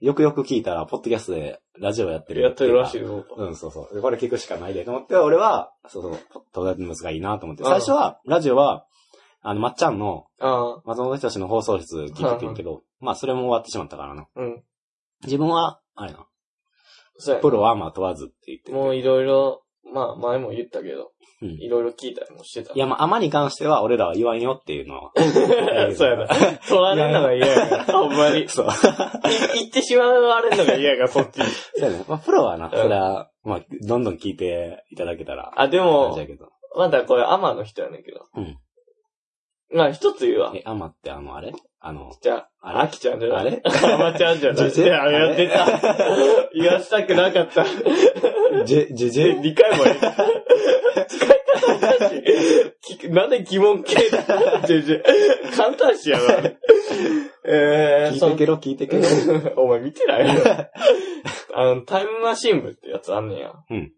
[0.00, 3.04] よくよく聞いたら、ポッドキャストでラジオやってるやってるらしいい。
[3.04, 3.36] ぞと。
[3.36, 3.94] うん、そうそう。
[3.94, 6.18] でこれ聞くしかないでと思って、俺は、そうそう、
[6.52, 7.62] トータルテンボスがいいなと思って。
[7.62, 8.84] うん最初は、ラジオは、
[9.42, 14.26] あの、まっちゃんのああ、松本人志の放送室聞いててんけど、まあ、それも終わってしまったからな。
[14.36, 14.62] うん。
[15.24, 16.26] 自分は、あれな、
[17.16, 22.72] そうやなプロはまあ問わずって言っててもういろいろ、まあ前も言ったけど、うんいろいろ聞いたりもしてた。
[22.72, 25.10] いや、まあ、アマに関しては俺らは言わんよっていうのは。
[25.96, 26.28] そうやな。
[26.28, 28.44] 取られるのが嫌やから、ほんまに。
[28.44, 28.68] いそう。
[29.54, 31.44] 言ってしまわれるのが嫌やから、そっちに。
[31.74, 32.04] そうやね。
[32.06, 35.52] まあ、プロはな、それは、まあ、どんどん聞いていただけたら。
[35.56, 36.48] あ、で感もじや、けど。
[36.76, 38.26] まだこれアマの人やねんけど。
[38.36, 38.58] うん。
[39.74, 40.52] まあ一つ言うわ。
[40.54, 41.52] え、アマってあの、あれ？
[41.84, 42.78] あの、じゃあ、あれ？
[42.82, 43.62] アキちゃんじゃないあれ？
[43.94, 44.70] アマちゃんじゃない。
[44.70, 44.84] ジェジェ？
[44.84, 45.66] いや、やってた。
[46.54, 47.64] 言わしたくなかった。
[48.64, 49.40] ジェ、ジェジェ？
[49.42, 49.92] 理解もいい。
[51.08, 52.98] 使い方おかしい。
[52.98, 54.62] きなんで疑問系だ？
[54.66, 55.02] ジェジェ。
[55.56, 56.24] 簡単しやな。
[57.44, 59.02] えー、聞いてけろ、聞いてけろ。
[59.56, 60.34] お前見てない？
[60.34, 60.42] よ。
[61.54, 63.52] あの、タイムマシン部ってやつあんねや。
[63.70, 63.92] うん。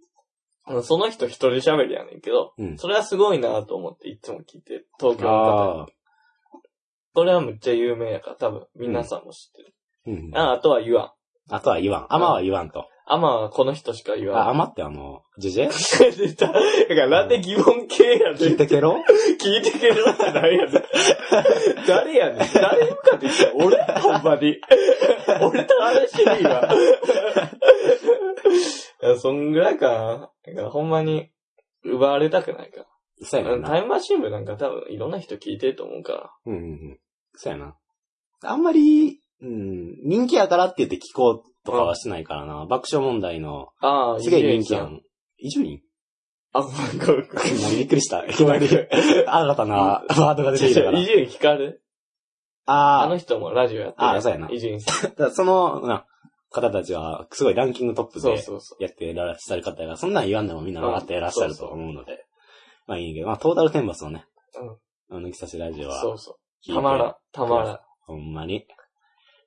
[0.82, 4.88] その人一人喋りやねんけど、うんそれはすごいなと思っていつも聞いてる。
[4.98, 5.86] 東京の方。
[7.12, 9.74] これはむっちゃ有名やから多分皆さんも知ってる。
[10.06, 10.36] うん。
[10.36, 11.14] ああとは言わ
[11.50, 11.54] ん。
[11.54, 12.06] あとは言わん。
[12.08, 12.88] アマは言わんと。
[13.06, 14.48] アマはこの人しか言あ、わん。
[14.50, 16.16] アマってあの、ジェジェ？
[16.16, 16.46] 出た。
[16.46, 16.60] だか
[16.94, 18.34] らなんで疑問系やねん。
[18.36, 18.96] 聞いてけろ？
[19.40, 20.72] 聞いてけろってないやねん。
[21.86, 22.38] 誰やねん。
[22.54, 23.66] 誰に向かって言ってんの？
[23.66, 24.56] 俺ほんまに。
[25.42, 26.22] 俺と話して。
[26.40, 26.44] い
[29.06, 30.30] やそんぐらいかな。
[30.46, 31.30] だからほんまに
[31.84, 32.86] 奪われたくないか
[33.22, 33.54] そうやら。
[33.56, 33.68] ねんな。
[33.68, 36.30] タイムマシン部なんか多分いろんな人聞いてると思うから。
[36.46, 36.98] うんうんうん。
[37.34, 37.76] そうやな。
[38.44, 42.66] あんまり、うん、人気やからって言って聞こうとかはしないからな。
[42.66, 44.74] 爆笑問題の、ああ、すげえ人気。
[44.74, 45.00] やん。
[45.38, 45.80] 伊集院？
[46.52, 47.62] あ、ごめんごめんごめん。
[47.62, 48.24] 何びっくりした。
[48.26, 50.98] いきなり、新たな ワードが出てきたから。
[50.98, 51.78] 伊集院聞かれ？
[52.66, 54.08] ああの人もラジオやってる。
[54.08, 55.30] あそうやな伊集院さん。
[55.32, 56.06] その、な、
[56.50, 58.30] 方たちは、すごいランキングトップで。
[58.78, 62.24] やってらっしゃる方が、そんなん言わんでもみんな分かってらっしゃると思うので、
[62.86, 64.24] まあいいけど、まあトータルテンバスのね、
[65.10, 65.24] うん。
[65.26, 66.72] 抜き差しラジオは、そうそう。
[66.72, 67.80] たまらん、たまらん。
[68.06, 68.66] ほんまに、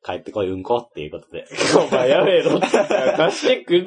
[0.03, 1.45] 帰ってこいうんこっていうことで。
[1.89, 2.67] お前やめろ って。
[2.67, 3.85] 出してくん。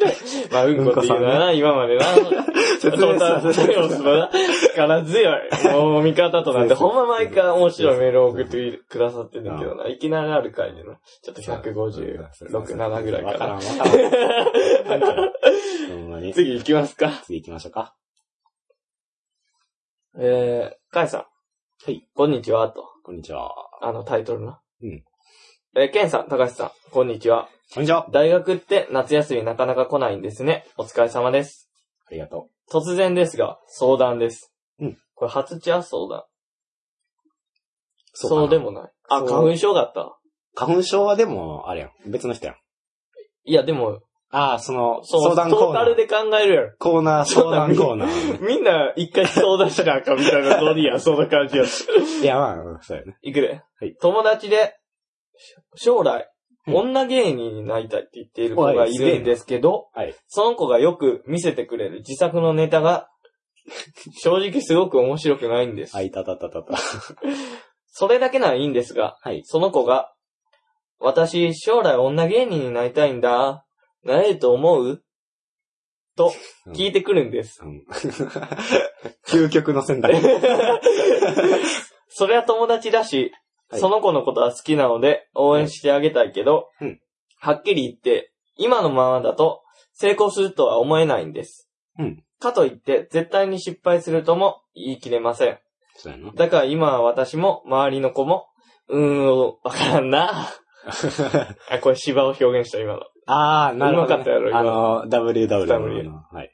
[0.53, 2.05] まあ、うんこっていうのはな、今までな。
[2.81, 4.31] 説トータルテンボスのな、
[4.75, 5.41] 力強い。
[5.73, 9.89] もう味方となって、ほんま毎回面白いメールを送ってくださってんだけどな。
[9.89, 10.99] いきなりある回でな。
[11.23, 13.33] ちょっと156、7ぐらいかな。
[13.33, 13.61] わからん、わ
[14.99, 15.33] からん。
[16.33, 17.11] 次行きますか。
[17.25, 17.95] 次行きましょうか。
[20.19, 21.21] えー、カイさん。
[21.21, 22.07] はい。
[22.15, 22.85] こんにちは、と。
[23.05, 23.53] こんにちは。
[23.81, 24.61] あのタイトルな。
[24.83, 25.05] うん。
[25.77, 27.49] えー、ケンさん、高橋さん、こんにちは。
[27.73, 28.09] こんにちは。
[28.11, 30.65] 大学って夏休みなかなか来ないんですね。
[30.77, 31.71] お疲れ様です。
[32.09, 34.53] ありがと突然ですが、相談です。
[34.81, 34.99] うん。
[35.15, 36.19] これ初チア相談。
[36.23, 36.25] う。
[38.15, 38.91] そうでもない。
[39.11, 40.19] あ、花粉症があった？
[40.57, 42.11] 花粉症はでも、あれやん。
[42.11, 42.57] 別の人やん。
[43.45, 44.01] いや、でも、
[44.33, 45.67] ああ、その、相談コーナー。
[45.67, 46.73] トータルで考えるやろ。
[46.81, 48.45] コーナー、相談コーナー。
[48.45, 51.65] みんな一回相談しなあかんみたいなノリや、そんな感じや。
[51.65, 53.17] いや、まあ、うんそうやね。
[53.23, 53.63] いくで。
[53.79, 54.80] はい友達で、し
[55.75, 60.15] 将来、うん女芸人になりたいって言っている子がいるんですけど、はい。
[60.29, 63.09] その子がよく見せてくれる自作のネタが、
[64.23, 66.03] 正直すごく面白くないんですあ、。
[66.03, 66.75] いたたたたた。
[67.89, 69.43] それだけならいいんですが、はい。
[69.45, 70.13] その子が、
[70.99, 73.65] 私、将来女芸人になりたいんだ。
[74.05, 75.03] なれると思う？
[76.17, 76.33] と、
[76.75, 77.63] 聞いてくるんです。
[77.63, 77.85] うん
[79.27, 80.15] 究極の選択。
[82.09, 83.33] それは友達だし、
[83.71, 87.01] はいその子のことは好きなので応援してあげたいけど、うん
[87.43, 89.63] はっきり言って、今のままだと
[89.95, 91.71] 成功するとは思えないんです。
[91.99, 95.59] うんかといって、絶対に失敗するとも言い切れません。
[96.35, 98.47] だから今は私も、周りの子も、
[98.89, 100.49] うーん、わからんな。
[101.71, 103.03] あ、これ芝を表現した今の。
[103.27, 104.15] あー、なるほど、ね。
[104.15, 106.23] うまかったやろ今あの、WW W の。
[106.33, 106.51] はい。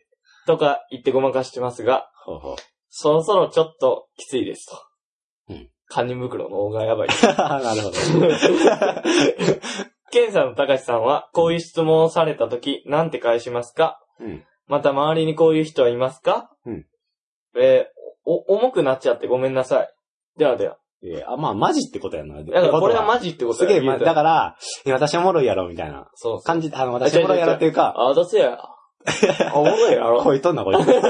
[0.46, 2.56] とか言ってごまかしてますが、ほうほう。
[2.88, 4.76] そろそろちょっときついですと。
[5.90, 5.96] うん。
[5.96, 7.08] 堪忍袋の方がやばい。
[7.38, 7.92] なるほど。
[10.10, 14.00] ケンさんと高橋さんは、こういう質問をされたとき、なんて返しますか？
[14.20, 14.44] うん。
[14.66, 16.50] また周りにこういう人はいますか？
[16.64, 16.86] うん。
[17.58, 17.96] えー
[18.28, 19.88] お、重くなっちゃってごめんなさい。
[20.36, 20.78] ではでは。
[21.02, 22.42] いやあ、まあ、マジってことやな。
[22.42, 26.42] だからこれはジマジってことすげえ、ま、だから、いや私おもろいやろ、みたいなそうそう。
[26.42, 28.58] 感じで、あの、私おもろいやろっていうか、あ、どうせや。
[28.60, 28.74] あ、
[29.54, 30.20] おもろいやろ。
[30.24, 30.88] こいとんな、こいつ。
[30.88, 31.00] いや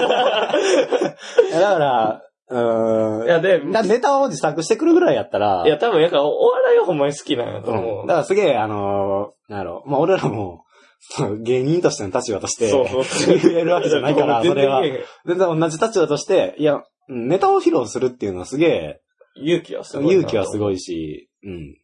[1.61, 3.27] だから、うーん。
[3.27, 8.05] いや、で、だネタを自作してくるぐらいやったら、いや、多分、やっぱ、お笑いはほんまに好きなんやと思うん。
[8.05, 8.07] う。
[8.07, 10.65] だからすげえ、あのー、なんやろ、まあ、俺らも、
[11.43, 13.39] 芸人としての立場として、そうそう。
[13.39, 14.83] 言えるわけじゃないから、それは。
[15.27, 19.01] 全然同じ立場として、いや、うんネタを披露するっていうのはすげえ、
[19.37, 20.13] 勇気はすごいな。
[20.13, 20.61] 勇気はすい。
[20.61, 21.79] ごいし、うん。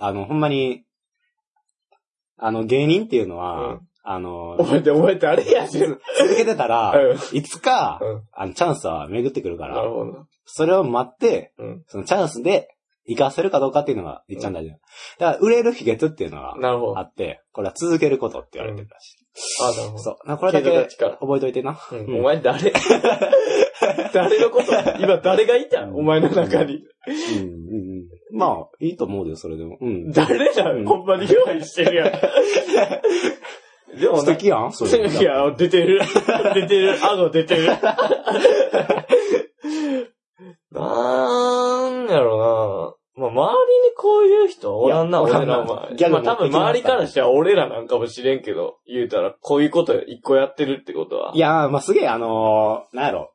[0.00, 0.84] あの、ほんまに、
[2.36, 5.78] あの、芸人っていうのは、うんあの、覚えて、覚えて、あれやし。
[5.78, 6.00] 続
[6.34, 10.26] けてたら、うんいつか、うんあの、チャンスは巡ってくるからなる、ほど。
[10.46, 11.82] それを待って、うん。
[11.88, 12.68] そのチャンスで
[13.06, 14.76] 活かせるかどうかっていうのが一番大事だ。
[15.18, 16.96] だから、売れる秘訣っていうのがなるほど。
[16.96, 19.26] あ、あって、これは続けることって言われてるらしい。
[19.76, 20.02] なるほど。
[20.02, 20.16] そう。
[20.16, 21.78] だからこれだけ継続の力覚えといてな。
[21.92, 22.72] うんうんお前誰？
[24.14, 24.72] 誰のこと？
[25.00, 25.84] 今誰がいた？
[25.84, 26.82] お前の中に。
[27.06, 27.52] うんうん
[28.32, 29.76] うんまあ、いいと思うよ、それでも。
[29.82, 30.12] うん。
[30.12, 30.70] 誰だ？
[30.70, 32.12] うんほんまに用意してるやん。
[33.96, 35.08] でもね、素敵やんそれ。
[35.08, 36.00] いや、出てる。
[36.54, 36.98] 出てる。
[37.02, 37.66] 顎出てる。
[40.70, 42.94] なんやろな。
[43.18, 45.88] まあ、周りにこういう人おらんな、俺らまあ
[46.22, 51.32] 多分周りからしたら俺らなんかもしれんけど、言うたら、こういうこと一個やってるってことは。
[51.34, 53.32] いや、まあ、すげえ、あのー、なんやろ。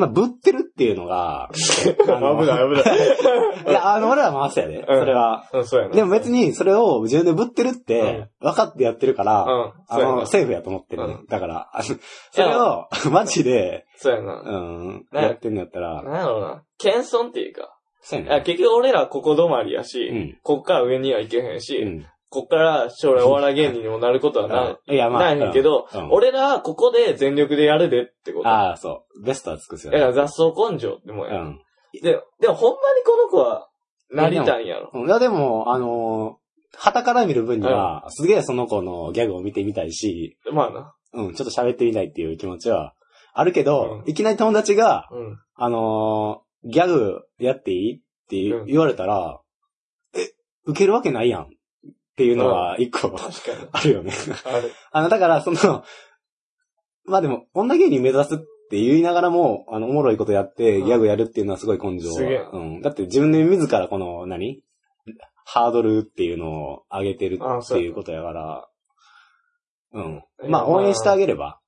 [0.00, 3.68] まあ、ぶってるっていうのが、危 あのない危ない。
[3.68, 4.84] いや、あの、俺ら回すやで。
[4.86, 5.44] それは。
[5.52, 5.94] うん、そうやな。
[5.94, 10.26] でも別に、それを自分でぶってるっうんて、分かってやってるから、うん、あの、。
[10.26, 11.26] セーフやと思ってるう。
[11.28, 11.70] だから、
[12.32, 14.40] それを、マジで、そうやな。
[14.40, 16.62] うん、ねやってんのやったら、なんやろな。
[16.78, 17.76] 謙遜っていうか。
[18.00, 18.42] そうやね。
[18.44, 22.06] 結局俺らここ止まりやし、うんこっから上にはいけへんし、うん。
[22.30, 24.94] こっから将来お笑い芸人にもなることはない。
[24.94, 25.20] いや、まあ。
[25.20, 28.48] ないねんけど、うんうん俺らはここで全力でやるでってこと。
[28.48, 29.24] ああ、そう。
[29.24, 30.16] ベストは尽くすよだからね。
[30.16, 31.40] 雑草根性ってもんや。
[31.40, 31.60] うん。
[32.02, 33.68] で、でもほんまにこの子は、
[34.12, 34.90] なりたいんやろ。
[34.94, 40.94] うんいや、でも、あのー、旗から見る分には、すげえその子のギャグを見てみたいし、まあな。
[41.12, 42.94] うん、ちょっと喋ってみたいっていう気持ちは
[43.34, 45.38] あるけど、うんいきなり友達が、うん。
[45.56, 49.40] あのー、ギャグやっていいって言うん言われたら、
[50.14, 50.30] え、
[50.64, 51.46] 受けるわけないやんっ
[52.20, 53.16] ていうのは一個。
[53.72, 54.12] あるよね。
[54.92, 55.84] あの、だから、その、
[57.06, 62.12] まあでも、女芸人目指すって言いながらも、あの、おもろいことやって、うんギャグやるっていうのはすごい根性。
[62.12, 62.82] すげえうん。
[62.82, 64.62] だって自分で自らこの、何？
[65.46, 68.68] ハードルっていうのを上げてるっていうことやから、
[69.94, 70.22] うん。
[70.50, 71.59] まあ、応援してあげれば。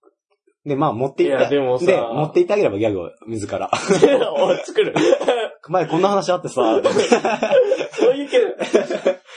[0.64, 3.68] で、まあ、持っていって、でもさ持っていってあげればギャグを自ら。
[4.38, 4.94] 俺作る。
[5.68, 6.80] 前こんな話あってさ、
[7.92, 8.50] そういうけど、い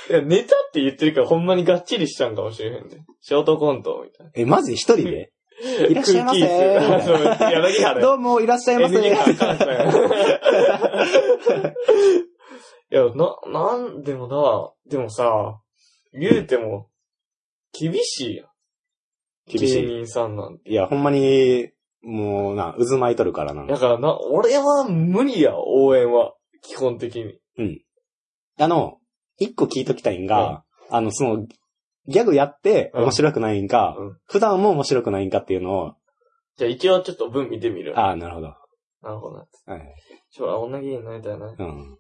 [0.09, 3.05] や、ネタって言ってるからほんまにがっちりしちゃうんかもしれへんね。
[3.21, 4.31] ショートコントみたいな。
[4.35, 5.31] え、マジ一人で？
[5.89, 8.01] いらっしゃいませ。
[8.01, 9.03] どうもいらっしゃいませい
[12.89, 15.59] や、な、なんでもな、でもさ、
[16.13, 16.89] 言うても、
[17.77, 18.47] 厳しいやん。
[19.47, 20.69] 厳しい芸人さんなんて。
[20.69, 21.69] いや、ほんまに、
[22.01, 23.65] もうな、渦巻いとるからな。
[23.65, 26.34] だからな、俺は無理や、応援は。
[26.62, 27.17] 基本的
[27.58, 27.81] に。
[28.58, 28.97] あの、
[29.38, 31.47] 一個聞いときたいんが、あの、その、
[32.08, 35.93] ギャグやってうん面白くないんか、うん普段も面白くないんかっていうのを、
[36.58, 37.99] じゃあ一応ちょっと文見てみる。
[37.99, 38.47] ああ、なるほど。
[39.01, 39.45] なるほどな。
[39.65, 39.95] はい。
[40.29, 41.47] 将来女芸人になりたいな。
[41.47, 41.97] うん。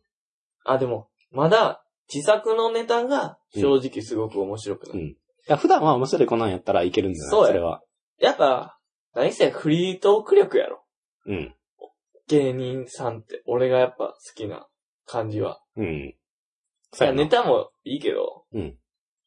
[0.63, 4.99] あ、でも、まだ、自作のネタが正直すごく面白くない。
[4.99, 5.15] うんい
[5.47, 7.81] や普段は面白いこんなんやったらいけるんだよそうやそれは。
[8.19, 8.77] やっぱ、
[9.13, 10.83] 何せフリートーク力やろ。
[11.27, 11.55] うん。
[12.27, 14.67] 芸人さんって、俺がやっぱ好きな
[15.05, 15.61] 感じは。
[15.77, 16.15] うん。
[16.91, 18.75] そうやなネタもいいけど、うん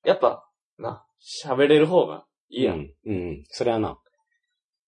[0.04, 0.44] やっぱ、
[0.78, 1.04] な、
[1.44, 2.76] 喋れる方がいいやん。
[2.76, 2.94] うん。
[3.07, 3.44] うん。
[3.48, 3.98] それはな。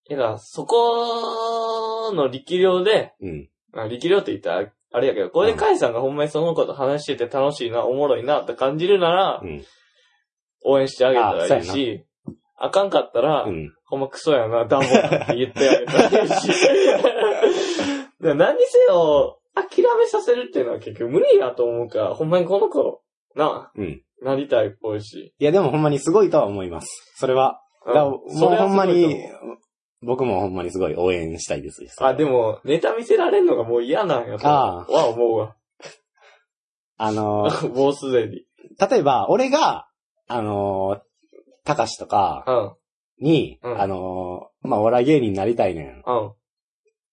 [0.09, 3.49] だから、そこの力量で、うん。
[3.73, 9.65] まあ、力量って言ったら、あれやけど、これでカイさんがほんまにその子と話してて楽しいな、おもろいなって感じるならう、ん。
[10.63, 12.05] 応援してあげたらいいし、
[12.57, 13.73] あかんかったら、うん。
[13.87, 16.49] ほんまクソやな、ダンボだって言ってあげたらいいし。
[18.21, 23.01] で何にせよ、諦めさせるっていうのは結局無理やと思うから、ほんまにこの子、
[23.35, 24.03] なうん。
[24.23, 25.35] あ、なりたいっぽいし。
[25.39, 27.15] いや、でもほんまにすごいとは思います。
[27.17, 27.63] それは。
[27.87, 29.17] だからもうほんまに、
[30.03, 31.85] 僕もほんまにすごい応援したいです。
[31.99, 34.47] あ、でも、ネタ見せられんのがもう嫌なんやと。
[34.47, 35.57] あは思うわ。
[36.97, 38.45] あのー、 もうすでに。
[38.79, 39.87] 例えば、俺が、
[40.31, 41.01] あのー、
[41.65, 43.27] たかしとかうん。
[43.27, 46.01] に、うんあのー、まあ、お笑い芸人になりたいねん。
[46.01, 46.33] っうん。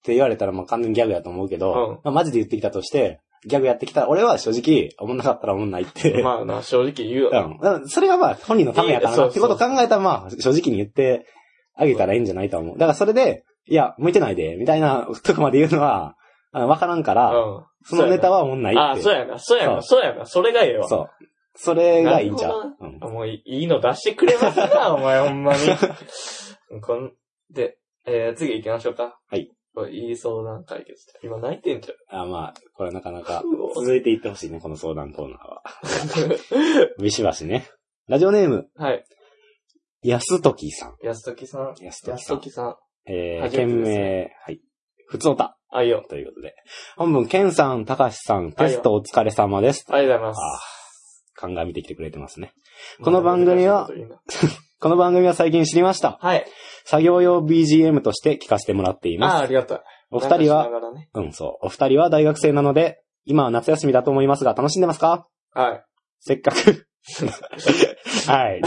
[0.04, 6.22] て言われたら、まあ、完全にギャグやと思うけど、うんまあ、マジで言ってきたとして、ギャグやってきたら、俺は正直、思んなかったら思んないって。
[6.24, 7.30] まあな、正直言うよ。
[7.34, 7.58] うん。
[7.58, 11.26] だからそれはまあ、本人のためやからいいなってことを考えたら、まあ、正直に言って
[11.76, 12.78] あげたらいいんじゃないと思う。
[12.78, 16.16] だからそれで、いや、向いてないで、みたいなとこまで言うのは、
[16.52, 17.64] あの、わからんから、うん。
[17.84, 18.82] そのネタは思んないって。
[18.82, 20.88] ああ、そうやな、そうやな、そうやな、それがええわ。
[20.88, 21.10] そう。
[21.58, 22.78] それがいいんちゃなう。
[22.80, 22.98] うん。
[23.02, 25.60] あもういいの出してくれますか お前ほんまに。
[26.82, 27.14] こん
[27.50, 29.20] で、えー、次行きましょうか。
[29.28, 29.52] はい。
[29.74, 31.06] これいい相談解決。
[31.24, 33.44] 今泣いてんじあまあ、これなかなか
[33.76, 35.64] 続いていってほしいね、この相談コーナーは。
[37.02, 37.68] ビシバシね。
[38.08, 38.86] ラジオネーム、ゃん。
[38.86, 39.06] はい。
[40.04, 40.96] 安時さん。
[41.04, 41.76] 安時さん。
[41.82, 42.14] 安時さん。
[42.14, 42.76] 安時さん。
[43.06, 44.62] えー、初めて件です名、はい。
[45.08, 45.58] ふつおた。
[45.70, 46.06] あいよ。
[46.08, 46.56] ということで。
[46.96, 49.86] 本文、ケンさん、たかしさん、テストお疲れ様です。
[49.90, 50.77] ありがとうございあまあ、
[51.38, 52.52] 鑑みてきてくれてますね。
[52.98, 53.04] す。
[53.04, 53.90] この番組は
[54.82, 56.18] この番組は最近知りました。
[56.22, 56.46] はい。
[56.86, 59.44] 作業用 BGM として聞かせてもらっていああ、ます。
[59.44, 59.82] ありがたい。
[60.10, 61.66] お二人はねうん、そう。
[61.68, 65.28] お二人は大学生なので、今は夏休みだと思いますが、楽しんでますか？
[65.54, 65.84] はい。
[66.20, 66.86] せっかく。
[68.28, 68.62] はい。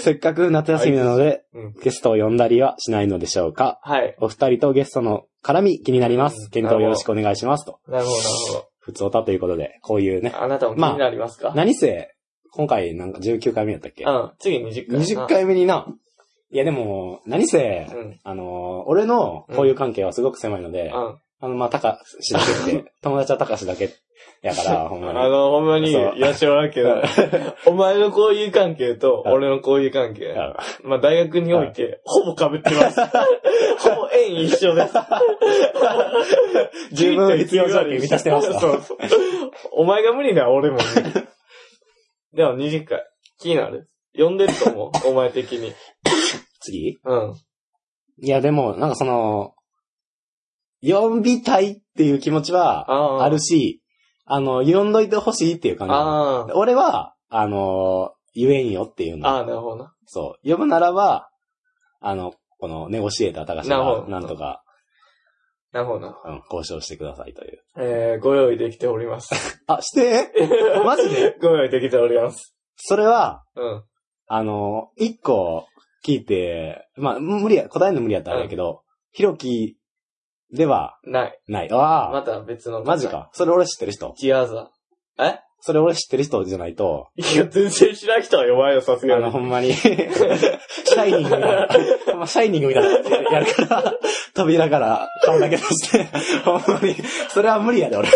[0.00, 1.72] せっかく夏休みなので、うん。
[1.82, 3.78] ゲストを呼んだりはしないのでしょうか？
[3.82, 4.16] はい。
[4.20, 6.44] お二人とゲストの絡み気になります。
[6.44, 7.66] うん検討よろしくお願いします。
[7.66, 7.78] と。
[7.88, 8.22] なるほど、な
[8.60, 10.32] る普通歌ということで、こういうね。
[10.34, 12.14] あなたも気になりますか、何せ、
[12.52, 14.04] 今回なんか19回目やったっけ？
[14.04, 14.32] うん。
[14.38, 15.00] 次20回。
[15.00, 15.26] 20。
[15.28, 15.86] 回目にな。
[16.52, 18.20] いやでも、何せ、うん。
[18.24, 21.18] あのー、俺の交友関係はすごく狭いので、うん。
[21.42, 23.90] あの、まあ、たかしだけって、 友達はたかしだけ
[24.42, 25.18] やから、ほんまに。
[25.18, 27.02] あの、ほんまに、やしょらんけど、
[27.66, 33.00] お前の交友関係とうん俺の交友関係、あまあ大学において、ほぼ被ってます。
[33.90, 34.94] ほぼ縁一緒です。
[36.92, 38.98] 十分必要条件満たしてまそうそう。
[39.72, 40.78] お前が無理なら俺も。
[42.32, 43.04] でも20回。
[43.38, 43.88] 気になる？
[44.16, 45.08] 呼んでると思う？
[45.08, 45.72] お前的に。
[46.60, 46.98] 次？
[47.04, 47.34] うん。
[48.22, 49.54] いや、でも、なんかその、
[50.82, 53.79] 呼びたいっていう気持ちはあるし、
[54.32, 55.88] あの、呼んどいてほしいっていう感
[56.46, 56.52] じ。
[56.54, 59.28] 俺は、あの、言えんよっていうの。
[59.28, 59.92] あー、なるほどな。
[60.06, 60.48] そう。
[60.48, 61.30] 呼ぶならば、
[62.00, 64.62] あの、このネゴシエーター高橋がなんとか、
[65.72, 66.16] なるほどな。
[66.24, 67.60] うん、交渉してくださいという。
[67.76, 69.62] えー、ご用意できております。
[69.66, 70.32] あ、して？
[70.84, 71.36] マジで？
[71.40, 72.54] ご用意できております。
[72.76, 73.84] それは、うん。
[74.26, 75.66] あの、一個
[76.04, 79.76] 聞いて、まあ、無理や、答えるの無理やったらあれやけど、ひろき
[80.52, 81.38] ではない。
[81.48, 81.72] ない。
[81.72, 82.82] ああ、また別の。
[82.82, 83.08] マジ。
[83.08, 83.30] か。
[83.32, 84.14] それ俺知ってる人？
[84.18, 84.70] ギアーザ。
[85.18, 85.40] え？
[85.62, 89.32] それ俺知ってる人じゃないと、いや、全然知らん人は弱いよ、さすあの、がに。
[89.32, 91.68] ほんまに、 シャイニングみたいな、
[92.06, 93.94] ほんまシャイニングみたいなやるから、
[94.34, 96.04] 扉から顔だけ出して、
[96.44, 96.94] ほんまに、
[97.28, 98.08] それは無理やで、俺。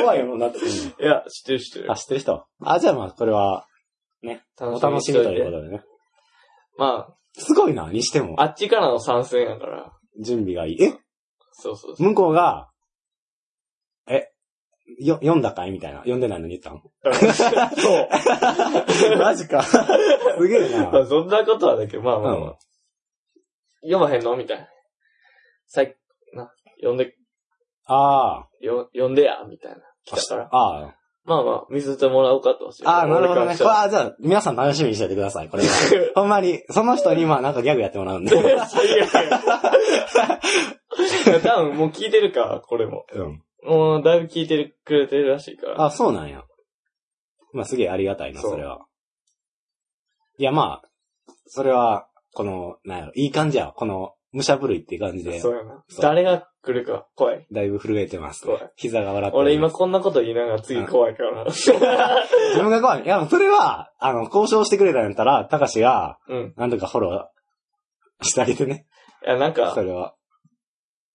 [0.00, 0.58] 怖いもんなって。
[0.60, 1.96] うんいや、知ってる知ってるあ、。
[1.96, 2.46] 知ってる人？
[2.62, 3.66] あ、じゃあまあ、これは、
[4.58, 5.82] お楽しみということでね。
[6.78, 8.44] ますごいな、にしてもあ、。
[8.44, 9.92] あっちからの参戦やから。
[10.18, 10.82] 準備がいい。
[10.82, 10.94] え？
[11.56, 12.08] そうそうそう。
[12.08, 12.70] 向こうが、
[14.06, 14.28] え、
[14.98, 15.98] よ、読んだかいみたいな。
[16.00, 16.82] 読んでないのに言ったの？
[17.74, 18.08] そう。
[19.18, 19.62] マジか。
[19.62, 20.90] すげえな。
[20.90, 22.50] まあ、そんなことはだけど、まあまあまあ。
[22.50, 22.54] うん
[23.86, 24.34] 読まへんの？
[24.34, 24.66] みたいな。
[25.66, 25.94] さい、
[26.32, 27.14] な、読んで、
[27.86, 29.82] あよ、読んでや、みたいな。
[30.04, 30.48] 来たから。
[30.50, 32.70] あ、あまあまあ、見せてもらおうかと。
[32.84, 33.46] あ、ああ、なるほどね。
[33.46, 35.68] 俺からわあ、じゃあ、皆さん楽しみにしててください、これは。
[36.14, 38.30] ほんまに、その人にまあなんかギャグやってもらうんで。
[38.68, 39.40] 最悪や。
[41.42, 43.06] 多分もう聞いてるか、これも。
[43.12, 43.42] うん。
[43.62, 45.86] もう、だいぶ聞いてるくれてるらしいから。
[45.86, 46.44] あ、そうなんや。
[47.52, 48.84] まあすげえありがたいな、それは。
[50.36, 50.88] いや、まあ、
[51.46, 53.72] それは、この、なんやろ、いい感じや。
[53.74, 55.84] この、武者震いって感じでそ、うやな。
[55.88, 57.46] そう誰が来るか、怖い。
[57.52, 58.70] だいぶ震えてます怖い。
[58.74, 59.74] 膝が笑ってます。
[59.74, 61.44] こんなこと言いながら次怖いから。
[61.46, 63.04] 自分が怖い。
[63.04, 66.54] いや、それは、あの、交渉してくれたんやったら、高志が、うん。
[66.56, 68.86] なんとかフォローしてあげてね。
[69.24, 70.14] いや、なんかそ、れは。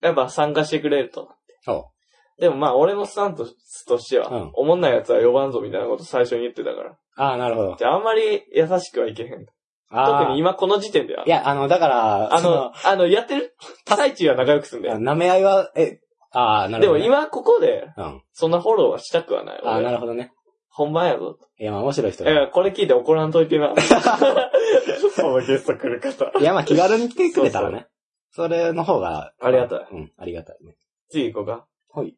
[0.02, 1.30] やっぱ参加してくれると。
[1.62, 1.92] そ
[2.40, 6.92] でもまあ、俺のスタンスとしては、うんおもんない奴は呼ばんぞみたいなこと最初に言ってたから。
[6.92, 6.98] う。
[7.18, 7.76] ああ、なるほど。
[7.78, 9.46] じゃあ、あんまり優しくはいけへん。
[9.92, 11.24] 特に今この時点では。
[11.26, 13.56] いや、あの、だから、あの、あの、やってる？
[13.88, 14.98] 最中は仲良くすんだよ。
[14.98, 16.00] 舐め合いは、え、
[16.32, 17.04] ああ、なるほど、ね。
[17.04, 18.22] でも今ここで、うん。
[18.34, 19.62] そんなフォローはしたくはない。
[19.64, 20.32] ああ、俺なるほどね。
[20.70, 21.38] 本番やぞ。
[21.60, 22.48] いや、まあ面白い人いや、だ。
[22.48, 23.74] これ聞いて怒らんといてな。
[25.16, 26.40] そのゲスト来る方。
[26.40, 27.88] いや、まあ気軽に来てくれたらね。
[28.32, 29.34] それの方が。
[29.42, 30.76] ありがたいうん、ありがたいね。
[31.10, 31.66] 次行こうか。
[31.94, 32.16] はい。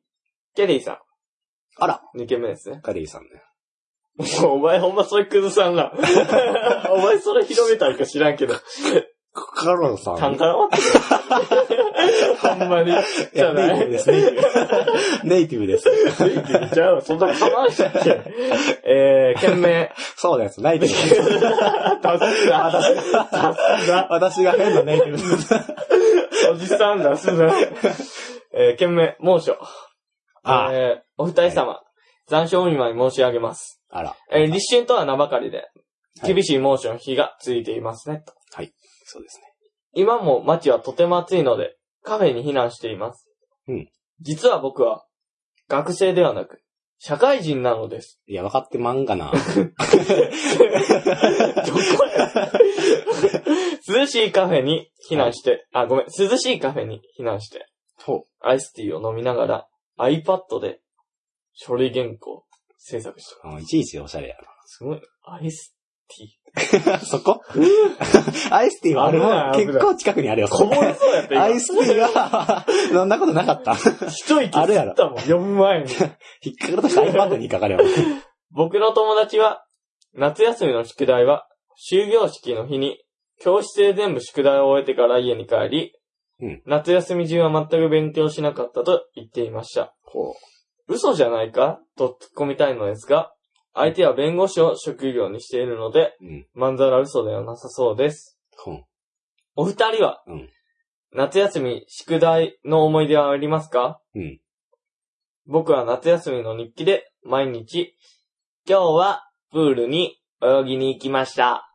[0.55, 1.01] ケリーさ
[1.77, 2.17] あら、ん。
[2.19, 2.81] 2件目ですね。
[2.83, 3.29] カリーさんね。
[4.47, 5.91] お前ほんまそれ崩さんな。
[6.91, 8.55] お前それ広めたいか知らんけど。
[9.33, 10.17] カロンさん？
[10.17, 11.83] カンカラ待ってる。
[12.41, 12.91] ほんまに。
[12.91, 12.93] い
[13.33, 15.29] や、ネイティブです、ネイティブ。
[15.29, 15.89] ネイティブです。
[16.75, 18.21] じゃあ、そんな構わんしっけ。
[18.83, 19.93] えー、件名。
[20.17, 21.15] そうです、ネイティブです。
[21.15, 22.71] 出すな。
[22.71, 22.81] 出
[23.85, 24.07] すな。
[24.09, 25.55] 私が変なネイティブです。
[26.51, 27.53] おじさん出すな。
[28.53, 29.57] えー、件名、猛暑。
[30.43, 31.79] あえー、お二人様、
[32.31, 33.81] 残暑お見舞い申し上げます。
[33.89, 35.63] あら、えー、立春とは名ばかりで、は
[36.29, 38.21] い厳しい猛暑の日が続いていますね。
[38.25, 38.33] と
[39.05, 39.43] そうですね。
[39.93, 43.29] 今も街はとても暑いので、カフェに避難しています。
[43.67, 43.87] うん
[44.21, 45.05] 実は僕は、
[45.67, 46.61] 学生ではなく、
[46.99, 48.21] 社会人なのです。
[48.27, 49.31] いや、分かってまんがな。
[49.31, 49.39] どこ
[52.13, 52.51] や？
[53.87, 57.67] 涼しいカフェに避難して、あ、ごめん、涼しいカフェに避難して、
[57.97, 59.67] ほアイスティーを飲みながら、
[59.97, 60.80] iPad で
[61.53, 62.45] 書類原稿
[62.77, 63.61] 制作してまう。
[63.61, 64.35] いちいちおしゃれや
[64.65, 64.77] す。
[64.77, 65.01] すごいね。
[65.23, 65.75] アイス
[66.07, 66.23] テ
[66.89, 66.99] な。
[66.99, 67.41] そこ？
[68.51, 70.47] アイスティーはある危ない危ない結構近くにあるよ。
[70.47, 70.57] ィー。
[70.57, 73.75] こぼれそうやった今アイスティーが、飲んだことなかった。
[73.75, 75.91] 一息あるやろ吸ったもん、読む前に。
[76.43, 77.79] 引っかかるとした iPad に引っかかるよ。
[78.51, 79.65] 僕の友達は、
[80.13, 81.47] 夏休みの宿題は、
[81.87, 83.01] 終業式の日に、
[83.39, 85.93] 教室で全部宿題を終えてから家に帰り、
[86.41, 89.93] うん夏休み中は全く勉強しなかったと言っていました。
[90.03, 90.33] ほ
[90.91, 91.79] 嘘じゃないか？
[91.97, 93.31] と突っ込みたいのですが、
[93.73, 96.25] 相手は弁護士を職業にしているので、う。
[96.25, 96.47] うん。
[96.53, 98.37] まんざら嘘ではなさそうです。
[98.57, 98.83] ほん。
[99.55, 100.49] お二人は、うん
[101.13, 103.99] 夏休み宿題の思い出はありますか？
[104.15, 104.39] うん。
[105.45, 107.97] 僕は夏休みの日記で毎日、
[108.65, 111.67] 今日はプールに泳ぎに行きました。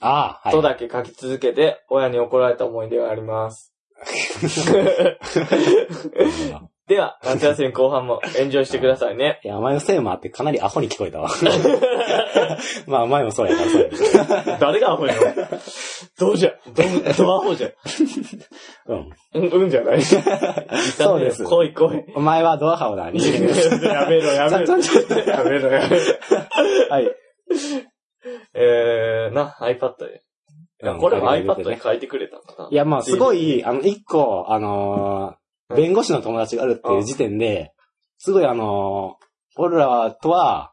[0.00, 0.52] ああ、はい。
[0.52, 3.74] とだけ書き続けて親に怒られた思い出があります。
[6.88, 9.40] では、夏休み後半もエンジョイしてくださいね。
[9.44, 11.28] いや、お前のせいもあってかなりアホに聞こえたわ。
[12.86, 15.20] まあ、お前もそうやから、そうやけ誰がアホやろ
[16.18, 17.68] どうじゃ、どう、どうアホじゃ？
[18.86, 18.94] ど。
[18.94, 19.10] うん。
[19.34, 20.02] うん、うんじゃない。
[20.02, 22.04] そうです来い来い。
[22.14, 23.84] お前はドアハオだ、二次元です。
[23.84, 24.78] やめろやめろ。
[25.26, 26.06] やめろやめろ。
[26.90, 27.14] はい。
[28.54, 30.22] えー、な、iPad で。
[30.82, 32.68] いや、これもうん iPad で書いてくれたんかな？
[32.70, 35.34] いや、まあ、すごい、あの、一個、あのーうん
[35.74, 37.72] 弁護士の友達があるっていう時点で、
[38.18, 39.28] すごいあのー
[39.60, 40.70] 俺らとは、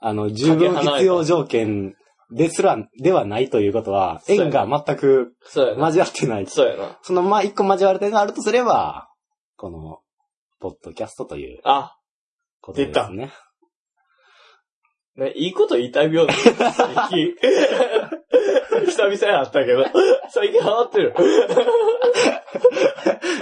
[0.00, 1.94] あの、十分必要条件
[2.32, 5.34] ですら、ではないということは、縁が全く。
[5.78, 6.46] 交わってない。
[6.48, 6.98] そうやな。
[7.02, 9.08] その、まあ、一個交わる点があるとすれば、
[9.56, 10.00] この、
[10.58, 11.96] ポッドキャストというあ、
[12.60, 13.32] ことですね。
[15.16, 16.34] ね、いいこと言いたい病気。
[18.86, 19.84] 久々に会ったけど、
[20.28, 21.14] 最近ハマってる。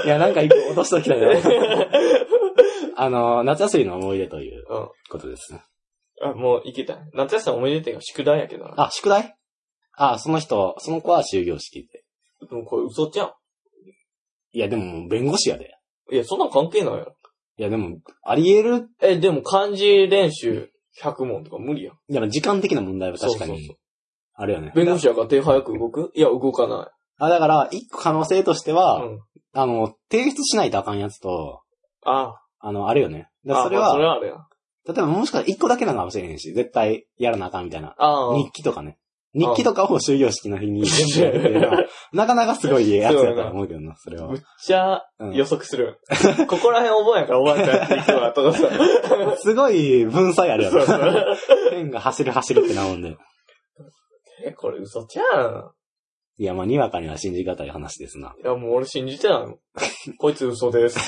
[0.04, 1.28] いや、なんか一個落としときたいな。
[2.96, 4.88] あのー夏休みの思い出といううん。
[5.10, 5.64] ことですね。
[6.22, 6.98] あ、もう行きたい。
[7.12, 8.74] 夏休み思い出っていうか宿題やけどな。
[8.76, 9.34] あ、宿題？
[9.96, 12.04] あ、その人、その子は終業式で。
[12.48, 13.32] でもこれ嘘ちゃん。
[14.52, 15.74] いや、でも、弁護士やで。
[16.12, 17.16] いや、そんなん関係ないよ。
[17.56, 20.70] いや、でも、あり得る、え、でも漢字練習
[21.00, 21.94] 100問とか無理やん。
[22.12, 23.76] いや、時間的な問題は確かにそうそうそう、
[24.34, 24.72] あるよね。
[24.74, 26.12] 弁護士やから手早く動く？
[26.14, 28.74] いや、動かなあ、だから、一個可能性としてい。
[28.74, 29.20] は、うん。
[29.52, 31.62] あの、提出しないとあかんやつと、
[32.04, 33.28] ああの、あるよね。
[33.44, 34.46] だからそれあまあそれは、はあるやん。
[34.86, 37.94] 例えばもしかしたら一個だけなのかもしれへんし、絶対やらなあかんみたいな。
[37.98, 38.36] ああ。
[38.36, 38.98] 日記とかね。
[39.34, 44.40] 日記とかを終業式の日に全部やるっていうのは、なかなかすごいやつやと思うけどな、それはむっ。
[44.64, 45.98] ちゃうん予測する。
[46.48, 48.68] ここら辺覚えやからおばあちゃんやっていくわ、とかさ。
[49.42, 50.80] すごい文才あるよね。
[50.80, 51.36] そうそう。
[51.70, 53.16] ペンが走る走るってなもんで。
[54.44, 55.70] え、これ嘘ちゃうん。
[56.36, 58.34] いや、まあ、にわかには信じがたい話ですな。
[58.42, 59.58] いや、もう俺信じてないもん。
[60.18, 60.98] こいつ嘘です。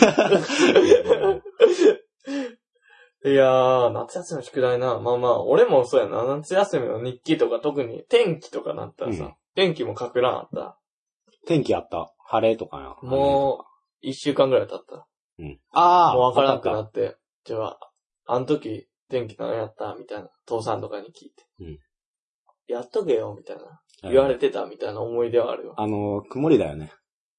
[3.27, 4.99] いやー、夏休みの宿題な。
[5.01, 6.25] まあまあ、俺もそうやな。
[6.37, 10.79] 夏休みの日記とか特に天気とかなったらさ、うん天気も書くなあった。
[11.47, 12.13] 天気あった。
[12.27, 12.97] 晴れとかな。
[13.03, 13.65] もう、
[14.03, 14.97] 一週間ぐらい経った。
[14.97, 15.07] う、
[15.39, 15.59] うん。
[15.73, 17.17] ああ、もうわからなくなわって、
[17.47, 17.79] じゃあ、
[18.27, 21.47] あの時、天気何やったみたいな、父さんとかに聞いて。
[21.61, 21.79] うん
[22.69, 23.81] やっとけよ、みたいな。
[24.11, 25.75] 言われてたみたいな思い出はあるよ。
[25.77, 26.93] あの、曇りだよね。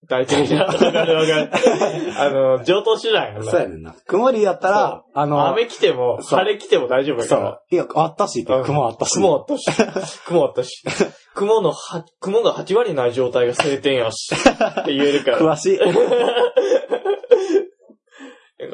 [0.10, 0.68] 大体じゃん。
[0.68, 1.52] わかるわかる。
[2.18, 3.44] あの、上等手段やな。
[3.44, 3.94] そうやねんな。
[4.06, 7.50] 曇りやったら、あの、雨来ても、晴れ来ても大丈夫やそから。
[7.50, 7.62] う。
[7.70, 9.16] いや、あったし雲あったし。
[9.16, 9.66] 雲あったし。
[10.26, 10.82] 雲あったし。
[11.36, 14.34] 雲のは、雲が8割ない状態が晴天やし。
[14.34, 15.40] って言えるから。
[15.40, 15.78] 詳しい。
[15.78, 15.96] だか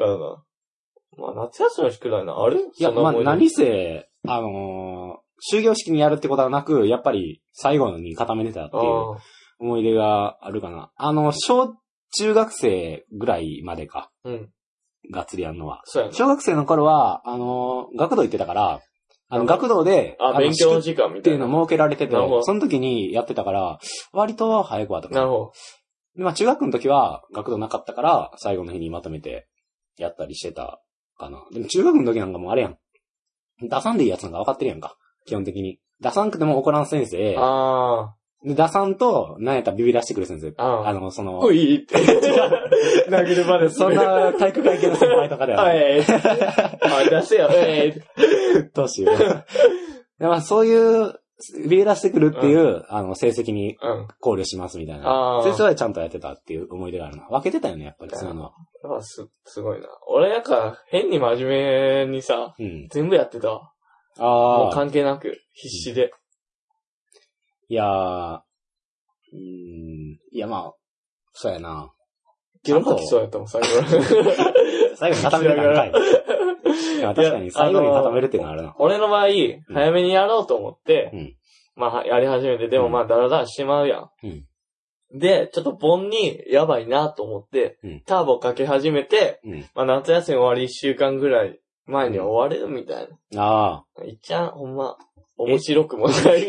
[0.04, 0.42] らな。
[1.16, 9.18] まあ、夏休みの宿題な、あるいや、まあ、そんな思い出何せ、あのー終業式にやるってことはなく、やっぱり最後に固めてたっていうあ
[9.58, 10.90] 思い出があるかな。
[10.96, 11.74] あの、小
[12.16, 14.50] 中学生ぐらいまでか、うん。
[15.12, 15.82] がっつりやんのは。
[15.84, 16.14] そうやな。
[16.14, 18.80] 小学生の頃は、あのー学童行ってたから、
[19.28, 21.44] あの、学童で、あ、の勉強式時間みったていな。
[21.44, 23.78] いうの設けられててなるほど、その時にやってたから、
[24.12, 25.14] 割と早くはとか。
[25.14, 25.52] なるほ
[26.16, 29.48] でまあ中学の時は学童なかったから、最後の日にまとめて
[29.96, 30.80] やったりしてた
[31.18, 31.44] かな。
[31.52, 32.78] でも中学の時なんかもうあれやん。
[33.60, 34.96] 出さんでいいやつなんか分かってるやんか。
[35.26, 35.78] 基本的に。
[36.00, 37.44] 出さんくても怒らん先生ど。。
[37.44, 40.52] あで、出さんと、なんやったらビビらしてくる先生。
[40.58, 41.52] あああの、その、ー。
[41.52, 41.94] いいって。
[43.10, 45.98] 投げる場でそんな体育会系の先輩とかでははない。
[45.98, 46.02] い。
[46.04, 47.48] はい、出せよ。
[47.50, 48.70] えい。
[48.74, 49.18] どうしよう。
[49.18, 51.14] でまあそういう、
[51.68, 54.08] ビビらしてくるっていう、あの、成績にうん。
[54.20, 55.08] 考慮しますみたいな。
[55.08, 55.42] ああ。
[55.42, 57.26] 先生はちゃんとやってたっていう思い出があるな。
[57.28, 58.52] 分けてたよね、やっぱりそういうのは。
[58.98, 59.88] あす、すごいな。
[60.08, 62.88] 俺なんか、変に真面目にさ、うん。
[62.90, 63.72] 全部やってたわ。
[64.18, 64.74] もうああ。
[64.74, 66.12] 関係なく、必死で。
[67.74, 69.40] いやー、うーん、
[70.30, 70.74] いやまあ、
[71.32, 71.90] そうやな。
[72.62, 73.66] ゲロ吐きそうやったもん、最後。
[74.94, 75.92] 最後に固めてたんかい。
[76.98, 78.76] いや確かに最後に固めるっていうのはあるな。
[78.78, 79.26] 俺の場合、
[79.72, 81.36] 早めにやろうと思って、うん
[81.74, 84.10] まあ、やり始めて、でもまあ、ダラダラしてまうやん。
[84.22, 84.44] うん
[85.16, 89.64] で、ちょっと盆に、やばいなと思って、うんターボかけ始めて、うん。
[89.74, 94.00] まあ、夏休み終わり1週間ぐらい前には終われるみたいああ。
[94.00, 94.06] な。
[94.06, 94.96] いっちゃん、ほんま、
[95.36, 96.42] 面白くもない。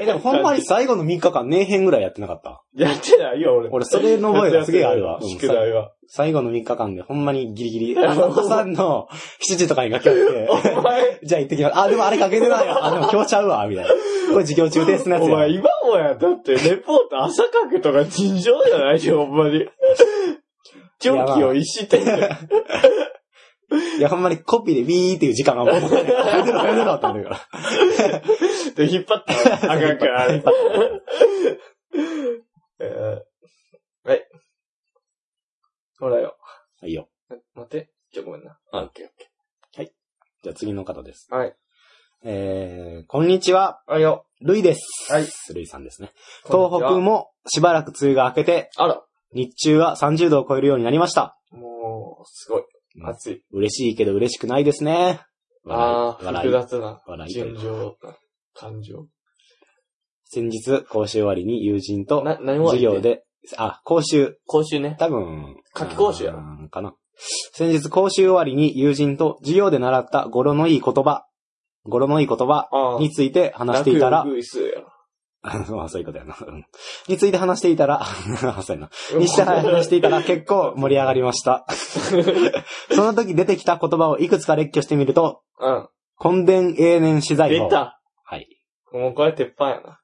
[0.00, 2.62] え、でもほんまに最後の3日間、年編ぐらいやってなかった？
[2.76, 3.68] やってないよ、俺。
[3.70, 5.18] 俺、それの覚えがすげえあるわ。
[5.20, 5.92] う ん宿題は。
[6.06, 7.98] 最後の3日間でほんまにギリギリ。
[7.98, 9.08] 朝の
[9.42, 11.78] 7時とかに書き終えて、 お前、じゃあ行ってきます。
[11.78, 12.84] あ、でもあれ書けてないよ。
[12.84, 13.90] あ、でも今日ちゃうわ、みたいな。
[14.32, 15.34] これ授業中ですのやつや。
[15.34, 19.66] お前、今もや、だって、レポート朝書くとか尋常じゃないよ、ほんまに。
[21.00, 21.98] 長期を逸して
[23.98, 25.88] いや、ほんまにコピーでビーっていう時間がもう、やめ
[26.52, 27.40] ろ、やめろって思うから。
[28.74, 30.42] で、引っ張ったあかんから、あれ。
[32.80, 33.28] えー
[34.08, 34.26] はい。
[35.98, 36.36] ほらよ。
[36.82, 37.10] いいよ。
[37.54, 37.90] 待って。
[38.12, 38.58] ちょ、ごめんな。
[38.72, 39.78] あ、オッケーオッケー。
[39.80, 39.92] はい
[40.42, 41.26] じゃあ次の方です。
[41.30, 41.54] はい。
[42.24, 43.82] えー、こんにちは。
[43.86, 44.24] はいよ。
[44.40, 45.12] ルイです。
[45.12, 45.26] はい。
[45.52, 46.12] ルイさんですね。
[46.46, 49.02] 東北もしばらく梅雨が明けて、あら。
[49.34, 51.36] 日中は30度を超えるようになりました。
[51.50, 52.62] もう、すごい。
[53.00, 53.42] うん熱い。
[53.52, 55.20] 嬉しいけど嬉しくないですね。
[55.66, 56.40] ああ。
[56.42, 56.50] 複。
[56.50, 58.16] 雑な順情な
[58.54, 59.06] 感情。
[60.24, 63.00] 先日、講習終わりに友人とな、何も授業。
[63.00, 63.24] で、
[63.56, 64.96] あ、講習、講習ね。
[64.98, 66.94] 多分、夏季講習やろうんかな。
[67.52, 71.26] 先日講習終わりに友人と授業で習った語呂のいい言葉、
[71.84, 72.68] 語呂のいい言葉。
[73.00, 74.24] について話していたら
[75.40, 76.36] あそういうことやな。
[76.40, 76.64] うん
[77.06, 78.04] について話していたら、
[78.62, 78.90] そうやな。
[79.18, 81.64] にして 話していたら結構盛り上がりました。
[82.98, 85.88] その時出てきた言葉をいくつか列挙してみると、うん。
[86.20, 87.66] 根伝永年資材法。
[87.66, 88.00] 出た。
[88.24, 88.48] はい。
[88.92, 90.00] もうこれ鉄板やな。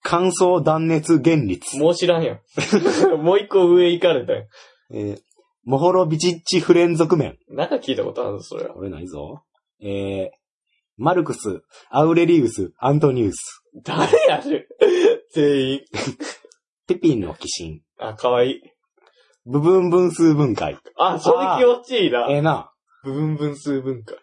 [0.00, 1.76] 乾燥断熱原率。
[1.78, 2.38] もう知らんよ。
[3.18, 4.46] もう一個上行かれたよ。
[4.92, 5.20] えー、
[5.64, 7.38] モホロビチッチ不連続面。
[7.48, 8.74] なんか聞いたことあるぞ、それは。
[8.74, 9.42] これないぞ。
[9.80, 10.30] えー、
[10.96, 13.64] マルクス、アウレリウス、アントニウス。
[13.82, 14.68] 誰やる
[15.32, 15.80] 全員。
[16.86, 17.80] ピピンの寄進。
[17.98, 18.73] あ、かわいい。
[19.46, 20.78] 部分分数分解。
[20.96, 22.26] あ、それ気持ちいいな。
[22.30, 22.72] ええな。
[23.02, 24.16] 部分分数分解。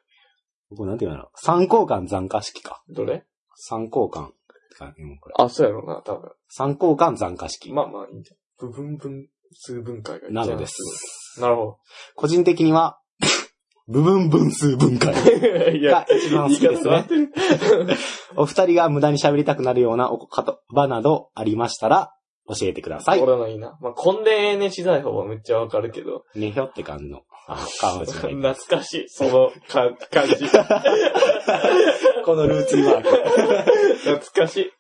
[0.76, 2.82] これなんていうの三交換残化式か。
[2.90, 3.26] どれ？
[3.56, 4.32] 三交換。
[5.38, 6.32] あ、そうやろな、多分。
[6.48, 7.72] 三交換残化式。
[7.72, 8.68] まあまあいいんじゃん。
[8.68, 11.40] 部分分数分解が一番なのです。
[11.40, 11.78] なるほ
[12.16, 13.00] 個人的には、
[13.88, 15.32] 部分分数分解ど。
[15.72, 17.06] いがや、一番好きですね。
[18.36, 22.14] お二人が無駄に喋りたくなるようなお言葉などありましたら、
[22.60, 23.20] 教えてください。
[23.20, 23.78] 俺のいいな。
[23.82, 26.26] まあ、根伝永年資材法はめっちゃわかるけど。
[26.36, 30.36] ねひょって感じの、あの、川内がいる懐かしい、そのか感じ。
[32.26, 34.72] このルーツには、懐かしい。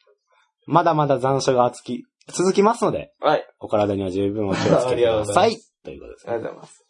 [0.65, 3.45] まだまだ残暑が暑き、続きますので、はい。
[3.59, 5.57] お体には十分お気をつけてください。
[5.83, 6.33] ということですね。
[6.33, 6.85] ありがとうございます。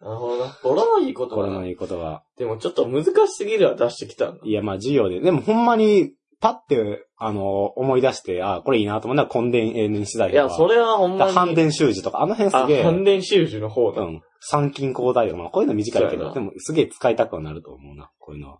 [0.00, 0.58] なるほどな。
[0.62, 2.22] 語呂のいいことこれはのいいことは。
[2.38, 4.34] でもちょっと難しすぎるは出してきた。
[4.42, 5.20] いや、まあ、授業で。
[5.20, 11.32] でも、ほんまに、パって、あの、思い出して、あ、これいいなと思ったら、根伝永年資材いや、それはほんまに。
[11.32, 14.02] 反伝習字とか、あの辺あ、すげえ、反伝習字の方だ。
[14.02, 14.22] うん。
[14.40, 18.58] 参勤交代とか、まあ、こういうの短いけど、でも、すげえ使いたくはなると思うな、こういうのは。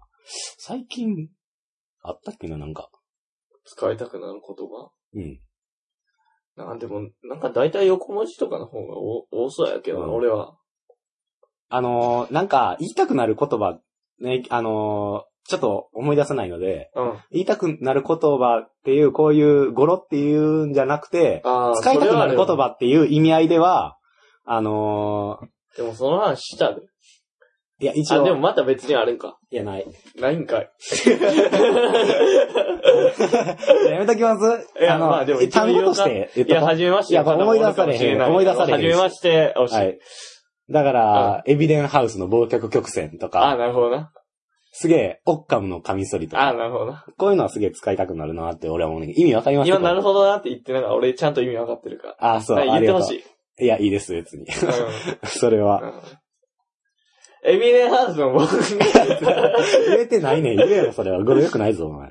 [0.59, 1.29] 最近、
[2.03, 2.91] あったっけな、なんか。
[3.65, 4.91] 使いたくなる言葉？
[5.15, 5.41] うん。
[6.57, 10.57] なんでも、なんか大体横文字とかの方が多多そうやけどな、うん俺は。
[11.71, 13.79] あのーなんか、言いたくなる言葉、
[14.19, 17.19] ね、あのーちょっと思い出せないので、うん。
[17.33, 23.97] 言いたくなる言葉っていう、こういう語呂っていうんじゃなくて、ああ、使いたくなる言それはあ葉っていう意味合いでは、
[24.45, 25.79] あのー。
[25.79, 26.83] でもその話したで。
[27.81, 29.39] いや、一あ、応、でもまた別にあるんか。
[29.51, 29.87] いや、ない。
[30.21, 30.71] ないんかい。
[33.91, 37.15] やめときますいや、あの、まあでも一応単語として言っいや、とこう初めまして。
[37.15, 39.75] いや思い出されへん思い出されへん初めまして、おし。
[39.75, 39.99] はい。
[40.71, 44.13] だから、エビデンハウスの忘却曲線とあ、か、なるほどな。
[44.73, 47.05] すげえ、オッカムのカミソリとあ、か、なるほどな。
[47.17, 52.17] こういうのはすげえ使いたくなるなって俺は思うねんけど意味わかります今なるほほどなって言ってなんか俺ちゃんと意味わかってるから。
[52.21, 53.25] ああ、そう、はい言ありがとうってほし。
[53.61, 53.65] い。
[53.65, 54.45] いや、いいです、別に。
[54.45, 55.81] う それは。
[55.81, 56.03] ん。
[57.43, 59.57] エビネハウスの僕が、
[59.89, 60.57] 言えてないねん。
[60.57, 61.23] 言えよ、それは。
[61.25, 62.11] 語呂良くないぞ、お前。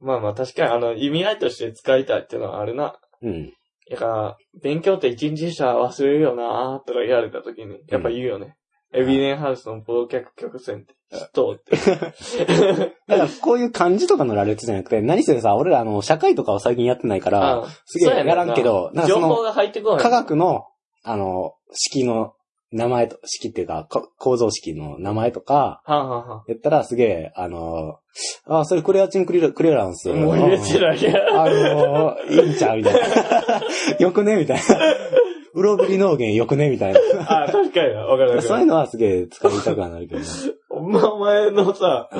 [0.00, 2.98] まあまあ確かにあの意味合いとして使いたいっていうのはあるな。
[3.22, 3.52] うん。
[3.90, 8.56] だから、勉強って一日したら忘れるよなとか言われた時に、やっぱ言うよね。
[8.94, 10.94] エビネンハウスの忘却曲線って、
[11.32, 11.76] 人って。
[13.08, 19.36] だから、こういう漢字とかの羅列じゃなくて、何せさ、俺らあの、社会とかを最近やってないから、あすげえやらんけど、なんかその。
[19.98, 20.66] 科学の、
[21.02, 22.34] あの、式の
[22.72, 27.98] 名前と、式っていうか、こ構造式の名前とか、はんはんはんやったらすげえ、あの、
[28.46, 30.08] あ、それクレアチンクリラクレランス。
[30.12, 31.14] もう入れてないや。
[31.32, 32.76] あの、いいんちゃう？
[32.78, 33.00] みたいな。
[33.98, 34.36] よくね？
[34.36, 34.62] みたいな。
[35.54, 36.68] うろぶり農源よくね？
[36.68, 36.98] みたいな。
[37.44, 38.00] あ、確かにな。
[38.00, 38.42] わかるわかる。
[38.42, 40.26] そういうのはすげえ使いたくはなるけどね。
[40.68, 40.80] お
[41.18, 42.10] 前のさ、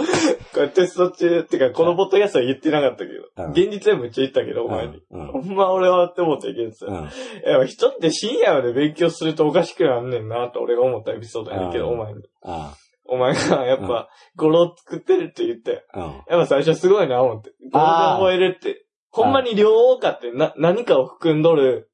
[0.55, 5.03] これテスト中ってか、このポッドキャストは言ってなかったけど、うん現実でもめっちゃ言ったけど、お前に。
[5.11, 5.27] うん。
[5.33, 6.95] ほんま俺はって思ったけどさ、うん。
[6.95, 12.23] いや人って深夜まで勉強するとおかしくなんねんなと俺が思ったエピソードやねんけど、うんお前に。
[12.45, 12.75] あ
[13.07, 15.99] お前がやっぱ、語呂作ってるって言って、あ。
[15.99, 16.13] うん。
[16.13, 17.51] やっぱ最初すごいな思って。
[17.73, 18.87] 語呂で覚えるって。
[19.11, 21.89] ほんまに量多かってな、何かを含んどる、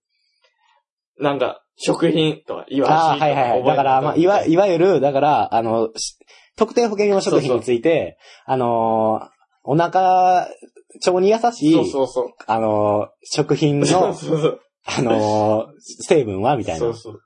[1.21, 3.65] なんか、食品とか、イワシとかああ、はいはいはい。
[3.65, 6.19] だから、まあ、いわ、いわゆる、だから、あの、し
[6.57, 9.29] 特定保険用食品について、あのー、
[9.65, 10.49] お腹、
[11.07, 12.29] 腸に優しい、そうそうそう。
[12.47, 14.61] あのー、食品そうの、そうそう。
[14.85, 16.81] あのー、成分はみたいな。
[16.81, 17.23] そうそう。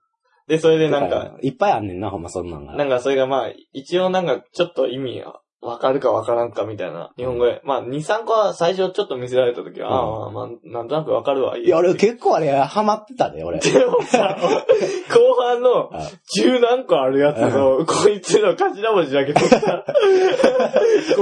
[0.46, 2.76] で、それでなんか、いっぱいあんねんな、ほんまそんなんが。
[2.76, 7.62] なんかそれがまあ、一応なんかちょっと意味がわかるかわからんかみたいな、日本語で。
[7.64, 11.56] まあ、2、3個は最初ちょっと見せられた時は、うんああ、まあ、なんとなくわかるわ。
[11.56, 13.60] いいや、俺結構あれ、ハマってたで、俺。
[13.60, 14.36] でもさ、
[15.08, 19.84] 後半のあ十何個あるやつの、こいつの頭文字だけどさ、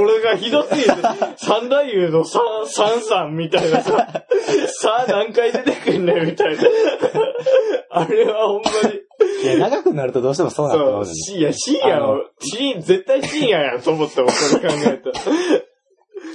[0.02, 0.88] これがひどすぎて、
[1.38, 4.24] 三太夫の三、三三みたいなさ、
[4.66, 6.62] さあ何回出てくんねんみたいな。
[7.90, 8.96] あれはほんまに、
[9.44, 15.36] いや、長くなるとどうしてもそうなってそう、いや、深夜の、深絶対深夜やんと思ったもん、これ考えたら。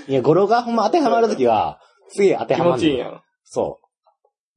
[0.08, 2.82] いや、語呂がほんま当てはまるときは、すげえ当て気はまる。
[2.82, 3.22] 持ちいいやん。
[3.44, 3.82] そ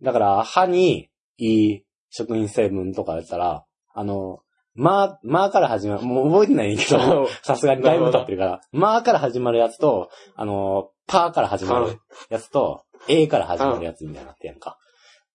[0.01, 0.05] う。
[0.05, 4.41] だから、歯にいい食品成分とかやったら、あの、
[4.75, 11.99] まあ、まあから始まる、もう覚えてないけど、 さすがにだいぶ経ってるから、まあから始まるやつと、あの、パーから始まる
[12.29, 14.79] やつと、A から始まるやつみたいになってやんか。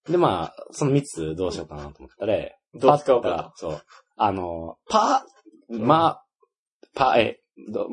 [0.09, 2.37] で、まあ、その3つどうしようかなと思ったら、
[2.75, 3.81] どう使おうかそう。
[4.17, 6.21] あの、パー、ま、
[6.93, 7.39] パ、え、
[7.71, 7.87] ど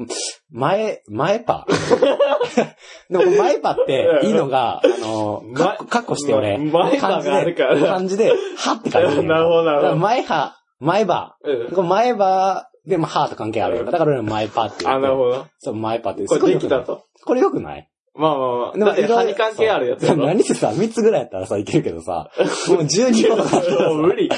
[0.50, 1.66] 前、前パ
[3.08, 7.80] でも前パっていいのが、あの、かっこして俺、前歯があるから。
[7.80, 9.22] 漢字で、はって書いてる。
[9.22, 11.36] なるほどなるほど前歯、前歯。
[11.44, 13.92] うん前歯でも歯と関係あるやんか。
[13.92, 15.02] だから俺前歯って言あ、って。
[15.02, 15.46] なるほど。
[15.58, 16.26] そう、前歯って。
[16.26, 17.04] これできたと。
[17.24, 17.88] これ良くない？
[18.14, 18.78] まあまあまあ。
[18.78, 20.26] だって歯に関係あるやつやろ。
[20.26, 22.30] 何せさ、3つぐらいやったらさ、 いけるけどさ、
[22.68, 24.28] もう12個とかあったらさもう無理。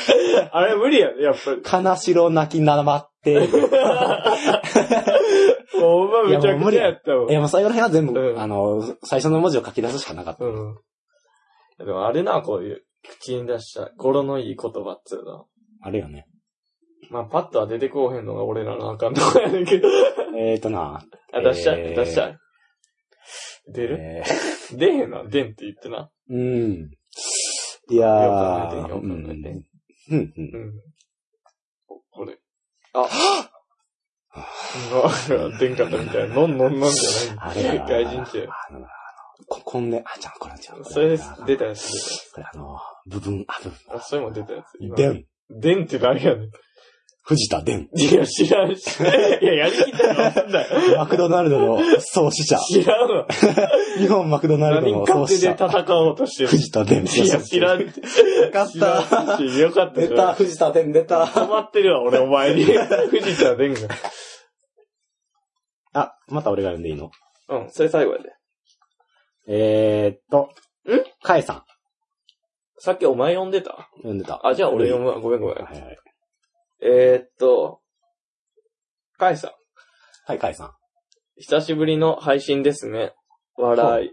[0.53, 1.63] あれ無理やね、やっぱり。
[1.63, 3.47] 金白泣きなまって、も
[6.07, 7.31] うまあめちゃくちゃやったもん。
[7.31, 10.45] いやもう最後の辺は全部、うんあの、最初の文字を書き出すしかなかった。
[10.45, 10.77] うん。
[11.79, 12.85] でもあれな、こういう、
[13.21, 15.47] 口に出した語呂のいい言葉っつうの。
[15.83, 16.27] あれよね。
[17.11, 19.89] まあ、パッとは出てこうへんのが俺らのあかんとこやねんけど。
[20.37, 21.03] えーとな。
[21.33, 22.39] あ、出したい、えー出したい？
[23.73, 24.23] 出る、え
[24.73, 26.11] 出へんな、出んって言ってな。
[26.31, 26.91] ーうん。
[27.91, 28.35] いやー、よく
[28.71, 29.49] 考えてよく考えて
[30.11, 30.17] うん。
[30.17, 30.45] うん、うん。
[30.55, 30.73] うん。
[32.11, 32.39] これ。
[32.93, 33.51] ああ
[35.59, 36.35] 出んかったみたいな。
[36.35, 37.53] のんのんのんじゃない。
[37.53, 38.49] あれ外人って。
[38.69, 38.87] あの、あの、
[39.49, 41.33] こ、こんね、あ、じゃあこれじゃあそれです。
[41.47, 41.99] 出たやつ出
[42.35, 43.79] これあの、部分、あ、部分。
[43.87, 44.03] たやつ。
[44.03, 44.67] あ、それも出たやつ。
[44.81, 45.25] 今でん。
[45.51, 46.51] でんって何やねん。
[47.27, 47.89] 藤田でん。
[47.97, 49.01] いや、知らんし。
[49.01, 50.99] いや、やりきったらなんだよ。
[50.99, 52.59] マクドナルドの創始者。
[52.59, 53.27] 知らんわ。
[53.97, 55.81] 日本マクドナルド何の創始勝手で者。
[55.85, 56.49] 戦おうとしてる。
[56.51, 57.07] 藤田でん。
[57.07, 57.81] いや、知らん。
[57.81, 57.87] よ
[58.53, 59.43] かった。
[59.43, 61.25] よかった出た、藤田でん出た。
[61.25, 62.64] 止まってるわ、俺、お前に。
[63.09, 63.81] 藤田でんが。
[65.95, 67.11] あ、また俺が読んでいいの？
[67.49, 68.33] うん、それ最後やで。
[69.49, 70.51] えーっと、
[70.93, 71.05] ん？
[71.22, 71.62] カエさん。
[72.79, 73.89] さっきお前読んでた？
[73.97, 74.47] 読んでた。
[74.47, 75.18] あ、じゃあ俺読むわ。
[75.20, 75.57] ごめんごめん。
[75.57, 75.99] はいはい。
[76.81, 77.81] えー、っと、
[79.18, 79.51] カイさん。
[80.27, 80.70] はい、カエさん。
[81.37, 83.12] 久しぶりの配信ですね。
[83.57, 84.11] 笑い。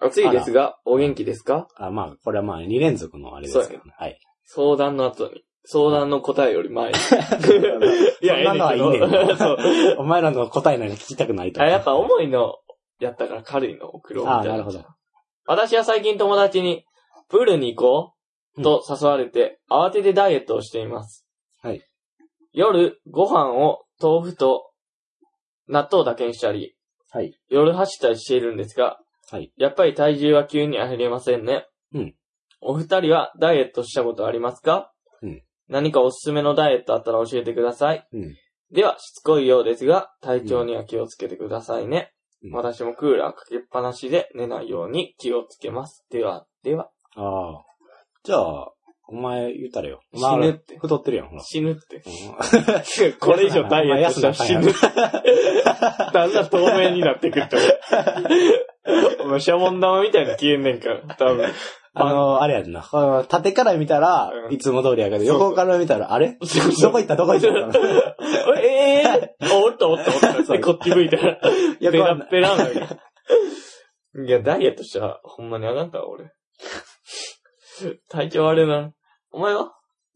[0.00, 1.66] 暑いですが、お元気ですか？
[1.76, 3.92] あ、まあ、これはまあ、2連続のあれですけどね。
[3.96, 4.18] はい。
[4.44, 5.44] 相談の後に。
[5.64, 6.94] 相談の答えより前に。
[8.22, 9.96] いや、そんなのはいいね。
[9.98, 11.60] お前らの答えなんか聞きたくないと。
[11.60, 12.54] あ、やっぱ重いの、
[13.00, 14.50] やったから軽いの送ろうみたいな。
[14.50, 14.84] ああなるほど。
[15.46, 16.84] 私は最近友達に、
[17.28, 18.14] プールに行こ
[18.56, 21.26] うと誘われて、慌ててダイエットをしています。
[21.62, 21.82] はい。
[22.52, 24.70] 夜、ご飯を豆腐と
[25.68, 26.74] 納豆だけにしたり、
[27.10, 27.38] はい。
[27.48, 28.98] 夜走ったりしているんですが、
[29.30, 29.52] はい。
[29.56, 31.66] やっぱり体重は急には減りませんね。
[31.94, 32.14] うん。
[32.60, 34.92] お二人はダイエットしたことありますか？
[35.22, 35.42] うん。
[35.68, 38.06] 何かおすすめのダイエットあったら教えてください。
[38.12, 38.36] うん。
[38.70, 42.12] では、しつこいようですが、体調には気をつけてくださいね。
[42.12, 42.18] うん
[42.52, 46.06] 私もクーラーかけっぱなしで寝ないように気をつけます。
[46.08, 47.64] では、では、ああ。
[48.22, 48.68] じゃあ、
[49.10, 50.00] お前言ったらよ。
[50.14, 51.42] 死ぬって太ってるやん、ほら。
[51.42, 51.96] 死ぬって。
[51.96, 54.70] うんこれ以上ダイエットしたら死ぬ。
[56.12, 57.56] だんだん透明になってくって。
[59.20, 61.46] お前、シャボン玉みたいに消えんねんから、多分。
[61.94, 62.84] あの、あれやんな。
[63.28, 66.36] 縦から見たらう、んいつも通りやけど、横から見たら、あれ？
[66.82, 67.16] どこ行った？
[67.16, 67.48] どこ行った？
[68.60, 70.44] ええー、おおったおったおった。
[70.44, 71.38] そうで、こっち向いたら、
[71.80, 72.64] やペラッペラな。
[72.66, 76.30] いや、ダイエットしたら、ほんまにあかんか、俺。
[78.08, 78.90] 体調悪いな。
[79.30, 79.72] お前は？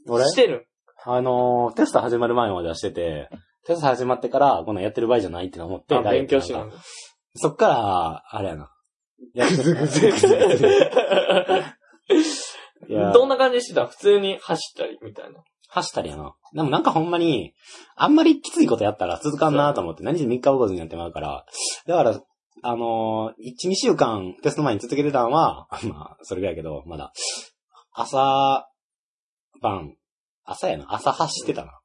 [0.08, 0.24] 俺？
[0.26, 0.68] してる
[1.04, 3.28] あのー、テスト始まる前まではしてて、
[3.66, 6.66] テスト始まってから、こんなんやってる場合じゃないって思って、勉強しな。
[7.34, 8.70] そっから、あれやな。
[9.34, 10.10] やぐずぐずい
[12.92, 13.86] やどんな感じでしてた？
[13.86, 15.40] 普通に走ったりみたいな。
[15.68, 16.34] 走ったりやな。
[16.54, 17.54] でもなんかほんまに、
[17.96, 21.44] あんまりきついことやったら続かんなと思って、何時3日起こずにやってまうから。
[21.86, 22.20] だから、
[22.64, 27.12] あのー、1、2週間テスト前に続けてたんは、 まあ、それぐらいやけど、まだ、
[27.92, 28.68] 朝、
[29.62, 29.94] 晩、
[30.44, 30.86] 朝やな。
[30.88, 31.78] 朝走ってたな。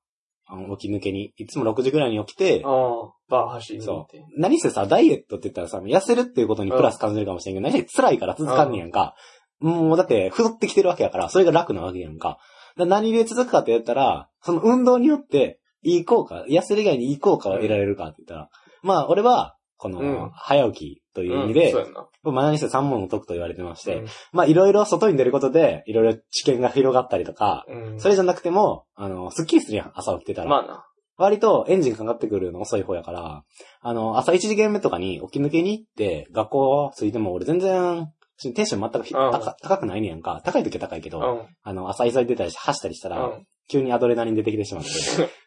[0.49, 1.33] あの起き抜けに。
[1.37, 4.25] いつも6時ぐらいに起きて、ああ、バー走りに行って。
[4.37, 9.15] 何せさ、ダイエットって言ったらさ、痩せるっていうことにプラス感じるかもしれんけど、何せ辛いから続かんねやんか。
[9.59, 12.39] もうだって、太ってきてるわけやから、それが楽なわけやんか。
[12.77, 18.49] だ何で続くかって言ったら、その運動によって、いい効果、痩せる以外にいい効果を得られるかって言ったら、
[18.83, 22.07] まあ、俺は、この、うん早起きという意味うんで、そうやな。
[22.23, 27.99] まあ何せ三問の得と言われてまして、うんまあいろいろ外に出ることで、いろいろ知見が広がったりとか、うん。
[27.99, 30.49] それじゃなくても、あの、スッキリするやん、朝起きてたら。
[30.49, 30.83] まあな。
[31.17, 33.43] 割とエンジンかかってくるの遅い方やから、
[33.81, 38.11] あの、朝1時限目とかに起き抜けに行って、学校着いても俺全然、
[38.53, 40.41] テンション全く高高くないねやんか。
[40.45, 41.47] 高い時は高いけど、うん。
[41.63, 43.45] あの、朝急いでたりし走ったりしたら、うん。
[43.67, 44.89] 急にアドレナリン出てきてしまって、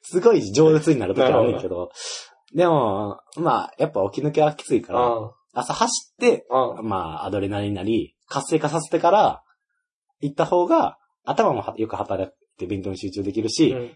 [0.03, 1.91] すごい上舌になる時あるんだけど、
[2.55, 5.31] でも、まあ、やっぱ起き抜けはきついから、うん。
[5.53, 6.89] 朝走って、うん。
[6.89, 9.43] まあ、アドレナリンなり、活性化させてから、
[10.21, 13.91] 行った方が、頭もはよく働いて勉強に集中できるし、うん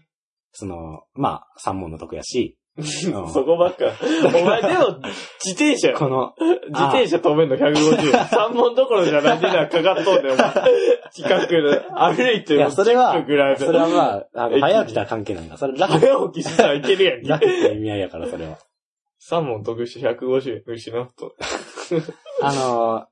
[0.55, 3.85] その、まあ、三問の得やし、そこばっか。
[4.27, 4.99] お前でも、
[5.43, 6.33] 自転車よこの、
[6.67, 8.25] 自転車止めんの150円。
[8.27, 10.53] 三問どころじゃないな、かかっとんねん、お前。
[11.13, 11.81] 近くで。
[11.93, 13.13] 歩いてもいや、それは。
[13.57, 17.27] それはまあ、あ早起きとは関係ないから、それ楽、早起きしたらいけるやんけ。
[17.29, 18.57] 楽って意味合いやから、それは。
[19.19, 21.33] 三問得して150円失うと。
[22.43, 23.07] あの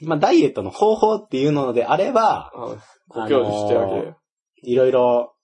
[0.00, 2.76] ー、まあ、ダイエットの方法っていうのであれば、あ
[3.08, 4.14] ご教授してあげる。
[4.62, 5.34] いろいろ、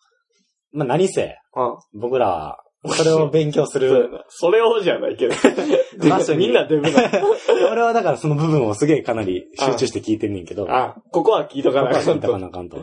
[0.72, 4.10] まあ、何せ、あ僕らは、それを勉強する。
[4.10, 4.24] な。
[4.28, 5.34] それをじゃないけど。
[6.36, 7.10] みんなデブな。
[7.70, 12.78] 俺はだからその部分をすげえかなり集中して聞いてんねんけど、あ、ここは聞いとかなあかん聞いたかなあかんと。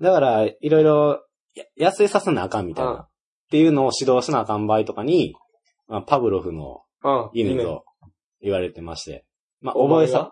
[0.00, 1.22] だから、いろいろ、
[1.78, 3.00] や痩せさせなあかんみたいうんな。
[3.02, 3.08] っ
[3.50, 5.34] ていうのを指導しなあかん場合とかに、
[5.86, 7.30] まあ、パブロフのうん。
[7.32, 7.84] 犬と
[8.42, 9.24] 言われてまして。
[9.60, 10.30] まあ、覚えさ、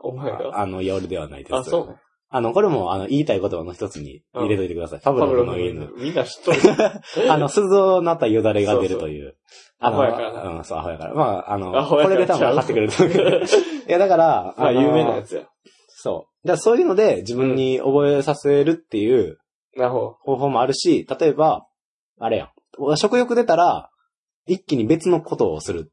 [0.52, 1.54] あの、夜ではないです。
[1.54, 1.96] あ、そうね。
[2.28, 5.00] あの、これも、あの、言いたい言葉の一つに入れといてください。
[5.00, 5.92] パブロフの犬。
[5.96, 6.58] みんな知っとる。
[7.30, 9.36] あの、鈴をなったよだれが出るという。
[9.78, 11.14] あの、うん、そう、アホやから。
[11.14, 13.30] まあ、あの、これで多分分かってくれると思うけど。
[13.38, 13.40] い
[13.88, 15.48] や、だから、 まあ、の有名なやつや。
[15.88, 16.46] そう。
[16.48, 19.38] だからそういうので自分に覚えさせるっていう。
[20.24, 21.66] 方法もあるし、例えば、
[22.18, 22.96] あれやん。
[22.96, 23.90] 食欲出たら、
[24.46, 25.92] 一気に別のことをする。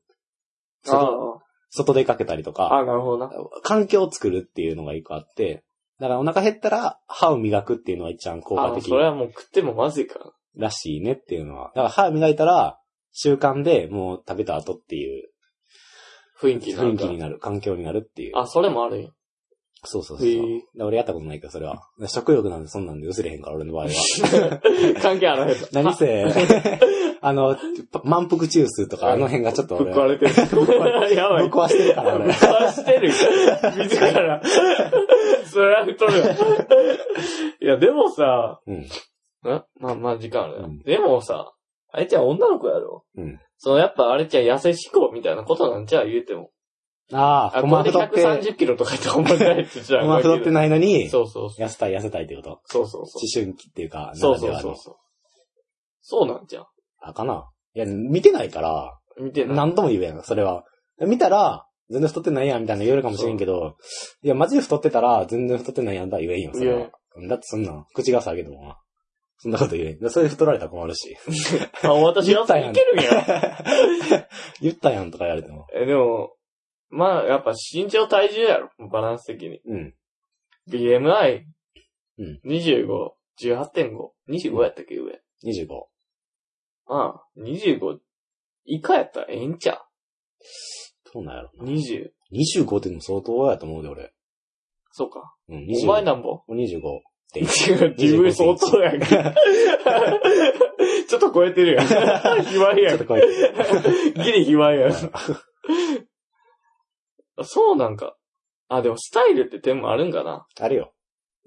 [0.84, 3.32] 外、外出かけたりとか、あなるほどな。
[3.64, 5.64] 環境を作るっていうのが一個あって、
[6.00, 10.26] だからお腹減ったら歯を磨くっていうのは一番効果あ、的それはもう食ってもまずいから。
[10.56, 11.72] らしいねっていうのは。
[11.76, 12.80] だから歯磨いたら、
[13.12, 15.30] 習慣でもう食べた後っていう
[16.40, 17.06] 雰囲気にな雰るから。
[17.06, 18.38] 囲気になる、環境になるっていう。
[18.38, 19.10] あ、それもあるんや。
[19.86, 20.86] そうそうそう。
[20.86, 21.84] 俺やったことないけど、それは。
[22.08, 23.92] 食欲なんでそんなんで薄れへんから、俺の場合は。
[25.02, 25.56] 関係あらへん。
[25.74, 26.26] 何せ、
[27.22, 27.58] あの、
[28.04, 30.32] 満腹中枢とかあの辺がちょっとぶっ俺壊れてる。
[31.50, 32.34] 壊してるからぶっ俺。
[32.34, 33.10] 壊してる。
[33.10, 34.42] 自ら。
[35.46, 36.28] それは太るわ。
[37.62, 38.76] いや、でもさ、うん。
[38.76, 38.88] ん
[39.44, 41.54] まあまあ時間あるな、うんでもさ、
[41.92, 43.40] あれちゃん女の子やろうん。
[43.58, 46.52] そのやっぱあれちゃん痩せ志向みたいなことなんちゃう言うても。
[47.12, 49.68] ああ、あ、こ ま太って、130キロとか言ってほんまない
[50.08, 50.52] ま太ってい。
[50.52, 51.66] ないのに、そうそうそう。
[51.66, 52.62] 痩せたい痩せたいってこと。
[52.66, 54.18] そうそうそ思春期っていうか、う。
[54.18, 54.96] そうそうそうそう。
[56.02, 56.66] そうなんじゃん。
[57.02, 57.50] あ、かな。
[57.76, 59.56] いや、見てないから、見てない。
[59.56, 60.22] 何とも言えん。
[60.24, 60.66] それは。
[61.00, 63.76] 見たら、全然太ってないやんみたいな言えるかもしれんけど、
[64.24, 66.92] いや、マジで太ってたら、全然太ってないやんとは言えんよ、それは。
[67.28, 68.78] だってそんなん、口が下げてもな。
[69.38, 70.10] そんなこと言えん。
[70.10, 71.16] それで太られたら困るし。
[71.84, 74.28] あ、私やったらいけるんや。
[74.62, 75.68] 言ったやんとか言われても。
[75.74, 76.34] え、でも、
[76.94, 78.70] まあ、やっぱ身長体重やろ。
[78.92, 79.60] バランス的に。
[79.66, 79.94] うん。
[80.70, 81.44] BMI。
[82.20, 82.40] うん。
[82.46, 82.86] 25、
[83.42, 84.12] 18.5。
[84.30, 85.20] 25やったっけ、上。
[85.44, 85.66] 25。
[86.86, 87.98] ああ、25
[88.66, 89.82] 以下やったらええんちゃ
[91.14, 92.12] どうなんやろう ?20。
[92.32, 94.14] 25ってでも相当やと思うで、俺。
[94.92, 95.34] そうか。
[95.50, 96.06] うん、お前25。
[96.06, 96.82] なんぼ？25っ
[97.34, 97.42] て。
[97.98, 99.08] 自分相当やんか。
[101.08, 101.88] ちょっと超えてるやん。
[102.46, 103.08] 卑猥やんちょっと。
[103.08, 104.24] こうやって。
[104.24, 104.92] ギリ卑猥やん。
[107.42, 108.16] そうなんか。
[108.70, 110.46] あ、でもスタイルって点もあるんかな。
[110.60, 110.94] あるよ。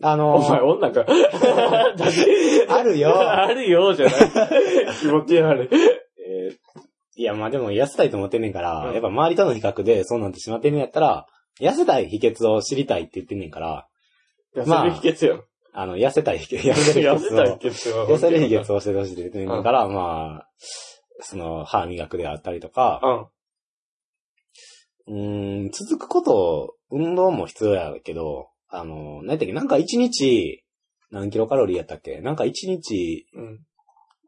[0.03, 1.07] あのお前ー、女か。
[2.69, 4.15] あるよあるよ、じゃない。
[5.01, 5.69] 気持ち悪い。
[5.73, 6.57] えー
[7.19, 11.27] いや、まあでも痩せたいと思ってんねんから、うんやっぱ周りとの比較でそうなってしまってんねんやったら、
[11.59, 13.89] 痩せたい秘訣を知りたいって言ってんねんから、
[14.55, 15.45] 痩せる秘訣よ。
[15.73, 18.07] あの、痩せたい秘訣、痩せる痩秘訣を、せたい秘訣は。
[18.07, 20.49] 痩せる秘訣を教えてほしいって言ってんねんから、まあ、
[21.21, 23.01] その、歯磨くであったりとか、
[25.09, 25.71] うん。
[25.71, 30.63] 続くこと、運動も必要やけど、あの、何やったっけ、なんか1日、
[31.11, 33.61] 何キロカロリーやったっけなんか1日うん。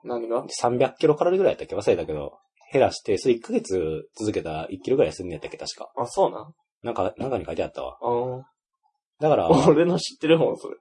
[0.05, 2.39] 何が？300キロカロリーぐらいやったっけ忘れたけど、
[2.73, 5.91] 減らして、それ1ヶ月続けたら1キロぐらい痩せんねやったっけ確か。
[5.97, 6.53] あ、そうなん？
[6.83, 7.99] なんか、なんかに書いてあったわ。
[8.01, 8.43] あ
[9.21, 10.77] だから、ー 俺の知ってる本、それ。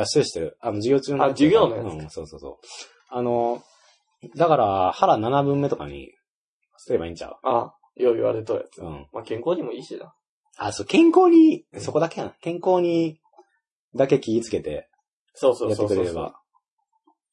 [0.00, 0.56] あ、してるしてる。
[0.60, 1.24] あの、授業中の。
[1.24, 2.56] あ授業のやつうん、そうそうそう。
[3.08, 3.62] あの、
[4.36, 6.12] だから、腹7分目とかに、
[6.76, 8.80] すればいいんちゃあ、よう言われとるやつ。
[8.80, 9.06] ううん。
[9.12, 10.14] まあ、健康にもいいしな。
[10.58, 12.34] あ、そう、健康に、そこだけやな。
[12.40, 13.18] 健康に、
[13.94, 14.88] だけ気ぃつけて、
[15.34, 16.34] そうそうやっそうそうてくれれば。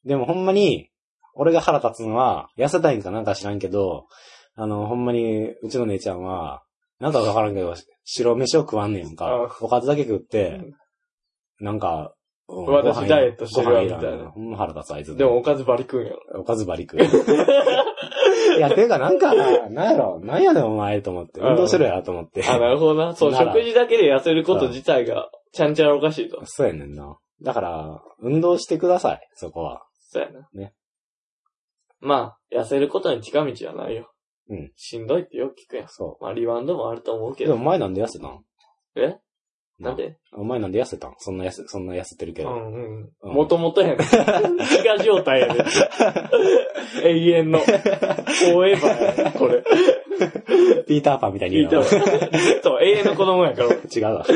[0.05, 0.89] でもほんまに、
[1.35, 3.21] 俺が腹立つのは、痩せたいんかな？
[3.21, 4.07] んか知らんけど、
[4.55, 6.63] あの、ほんまに、うちの姉ちゃんは、
[6.99, 9.55] なんかわからんけど、白飯を食わんねんかあ。
[9.61, 10.59] おかずだけ食って
[11.59, 12.13] うん、なんか、
[12.47, 15.15] うん私ダイエットしてるわみたいなほんま腹立つあいつ。
[15.15, 16.41] でも、おかずバリ食うんやろ。
[16.41, 16.99] おかずばり食う。
[18.59, 19.33] いや、ていうかなんか、
[19.69, 21.39] なんやろ、なんやねんお前と思って。
[21.41, 22.43] 運動しろやと思って。
[22.43, 23.15] あ、なるほどな。
[23.15, 26.41] そう、食事だけで痩せること自体が、ちゃんちゃらおかしいと。
[26.45, 27.17] そうやねんな。
[27.41, 29.83] だから、運動してください、そこは。
[29.99, 30.47] そうやな。
[30.53, 30.73] ね。
[32.01, 34.11] まあ、痩せることに近道はないよ。
[34.49, 34.71] うん。
[34.75, 35.87] しんどいってよく聞くやん。
[35.89, 37.35] そまあ、リバウンドもあると思うう。
[37.35, 37.53] けど。
[37.53, 38.43] でもお前なんで痩せたん？
[38.95, 39.17] え？
[39.79, 40.17] なんで？
[40.33, 41.15] お前なんで痩せたん？
[41.17, 42.49] そんな痩せ、そんな痩せてるけど。
[42.49, 43.11] うんうん。
[43.23, 43.97] うんもともとやねん。
[43.97, 44.05] 飢
[44.83, 45.65] 餓状態やねん。
[47.05, 47.59] 永遠の。
[47.59, 49.63] フォーエバーやねん、これ。
[50.87, 51.83] ピーターパンみたいに言うのたわ。
[51.85, 51.97] ず
[52.57, 53.69] っと永遠の子供やから。
[53.69, 54.25] 違うわ。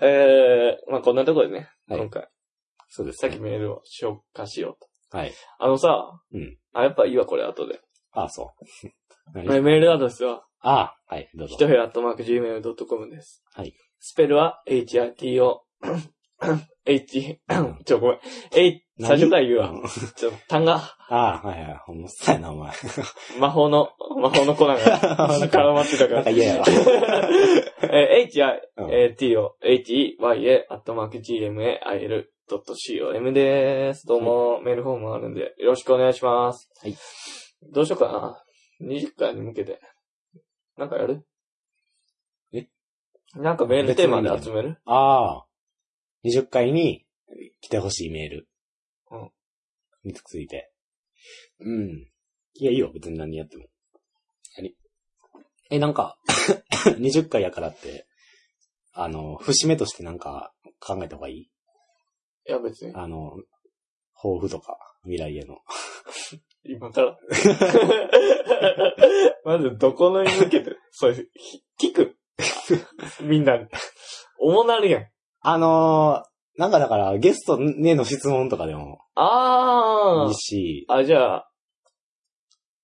[0.00, 2.28] えー、まあこんなところでね、はい今回、
[2.88, 5.16] そうです、さっきメールを消化しようと。
[5.16, 5.32] はい。
[5.58, 7.80] あのさ、うんあ、やっぱいいわ、これ後で。
[8.12, 8.52] ああ、そ
[9.34, 9.38] う。
[9.38, 11.58] メールアドレスは、ああ、はい、どうぞひ。
[11.58, 13.42] とへアットマーク Gmail.com です。
[13.52, 13.74] はい。
[14.06, 15.14] スペルは、hito,
[16.84, 17.40] h,
[17.86, 18.18] ちょ、ごめん。
[18.54, 19.08] え、何？
[19.08, 19.82] 最初から言うわん。
[20.14, 20.76] ちょ、単が、
[21.08, 21.76] ああ、はいはい。
[21.86, 22.70] ほんま、そうやな、お前。
[23.40, 23.88] 魔法の、
[24.20, 26.20] 魔法の粉が絡まってたから。
[26.24, 26.66] か嫌やわ。
[27.90, 32.30] えー、h, i, うん t, o, h, e, y, a, アットマーク g, m, a, i, l,
[32.46, 34.06] com です。
[34.06, 36.68] どうも、メールフォームあるんで、よろしくお願いします。
[36.82, 36.94] はい。
[37.72, 38.44] どうしようかな。
[38.82, 39.80] 20回に向けて。
[40.76, 41.22] なんかやる？
[41.22, 41.33] え
[43.36, 44.78] なんかメールテーマで集める？
[44.84, 45.46] ああ。
[46.24, 47.04] 20回に
[47.60, 48.48] 来てほしいメール。
[49.10, 49.30] うん。
[50.04, 50.72] について。
[51.60, 52.06] うん。
[52.54, 53.66] いや、いいよ、別に何やっても。
[54.56, 54.74] 何？
[55.70, 56.16] え、なんか、
[56.98, 58.06] 20回やからって、
[58.92, 61.36] あの、節目としてなんか考えた方がいい？
[61.40, 61.48] い
[62.46, 62.94] や、別に。
[62.94, 63.32] あの、
[64.14, 65.58] 抱負とか、未来への。
[66.64, 67.18] 今から？
[69.44, 72.16] まず、どこのに向けて、そういう、ひ聞く。
[73.22, 73.66] みんなに。
[74.40, 75.06] 重なるやん。
[75.40, 80.98] あのー、なんかだから、ゲストへの質問とかでもあいいし、あ。
[80.98, 81.50] あ、じゃあ。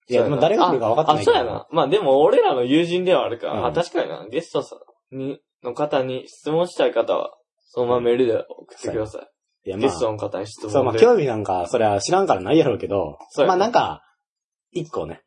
[0.09, 1.67] いや、そうなまあ誰が来るか分かってないあ、そうやな。
[1.71, 3.53] まあでも、俺らの友人ではあるから。
[3.55, 4.27] うんあ、確かにな。
[4.29, 4.77] ゲストさ
[5.13, 7.31] んに、の方に質問したい方は、
[7.61, 9.69] そのままメールで送ってください。
[9.69, 10.73] いや、まあゲス、トの方に質問で。
[10.73, 14.03] そう、まあ、興味なんか、それは知らんからないやろうけど、そうやまあなんか、
[14.73, 15.23] 一個ね、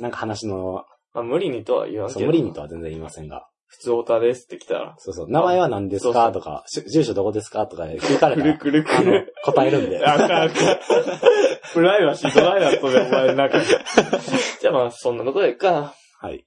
[0.00, 2.26] なんか話の、まあ、無理にとは言わんけそう、ど。
[2.26, 4.94] 無理にとは全然言いませんが、普通オタですって来たら。
[4.98, 10.04] そうそう、名前は何ですかとか、し住所どこですかとか聞かれくたら、るくるくあのる。、答えるんで。
[10.04, 10.50] あかんあかん。
[11.74, 13.60] プライバシードライだったで、お前なんか。
[14.60, 15.94] じゃあまあ、そんなとこでいいか。
[16.18, 16.46] はい。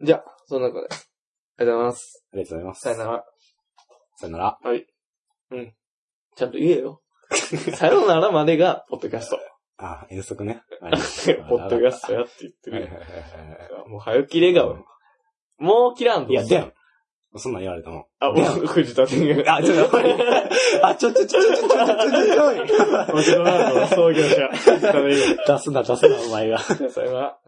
[0.00, 0.88] じゃあ、そんなとこで。
[1.58, 2.24] ありがとうございます。
[2.32, 2.80] ありがとうございます。
[2.80, 3.24] さよなら。
[4.16, 4.58] さよなら。
[6.34, 7.02] ちゃんと言えよ。
[7.74, 9.38] さよならまでが、ポッドキャスト。
[9.78, 10.62] あ、遠足ね。
[11.48, 13.86] ポッドキャストやって言ってるはいはいはいはいよ。
[13.88, 14.91] もう、早起きれ顔。
[15.62, 16.32] もう切らんと。
[16.32, 16.72] いや、でん。
[17.36, 18.04] そんなん言われたもん。
[18.20, 19.50] あ、もう、藤田天狗。
[19.50, 20.24] あ、ちょっと待って。
[20.82, 24.50] あ、ちょ、ちょ、ちょ、ちょ、ちょ、ちょ、ちょ、ちょ、もちろんなの創業者。
[25.46, 26.58] 出すな、出すな、お前が。
[26.58, 27.38] さよなら。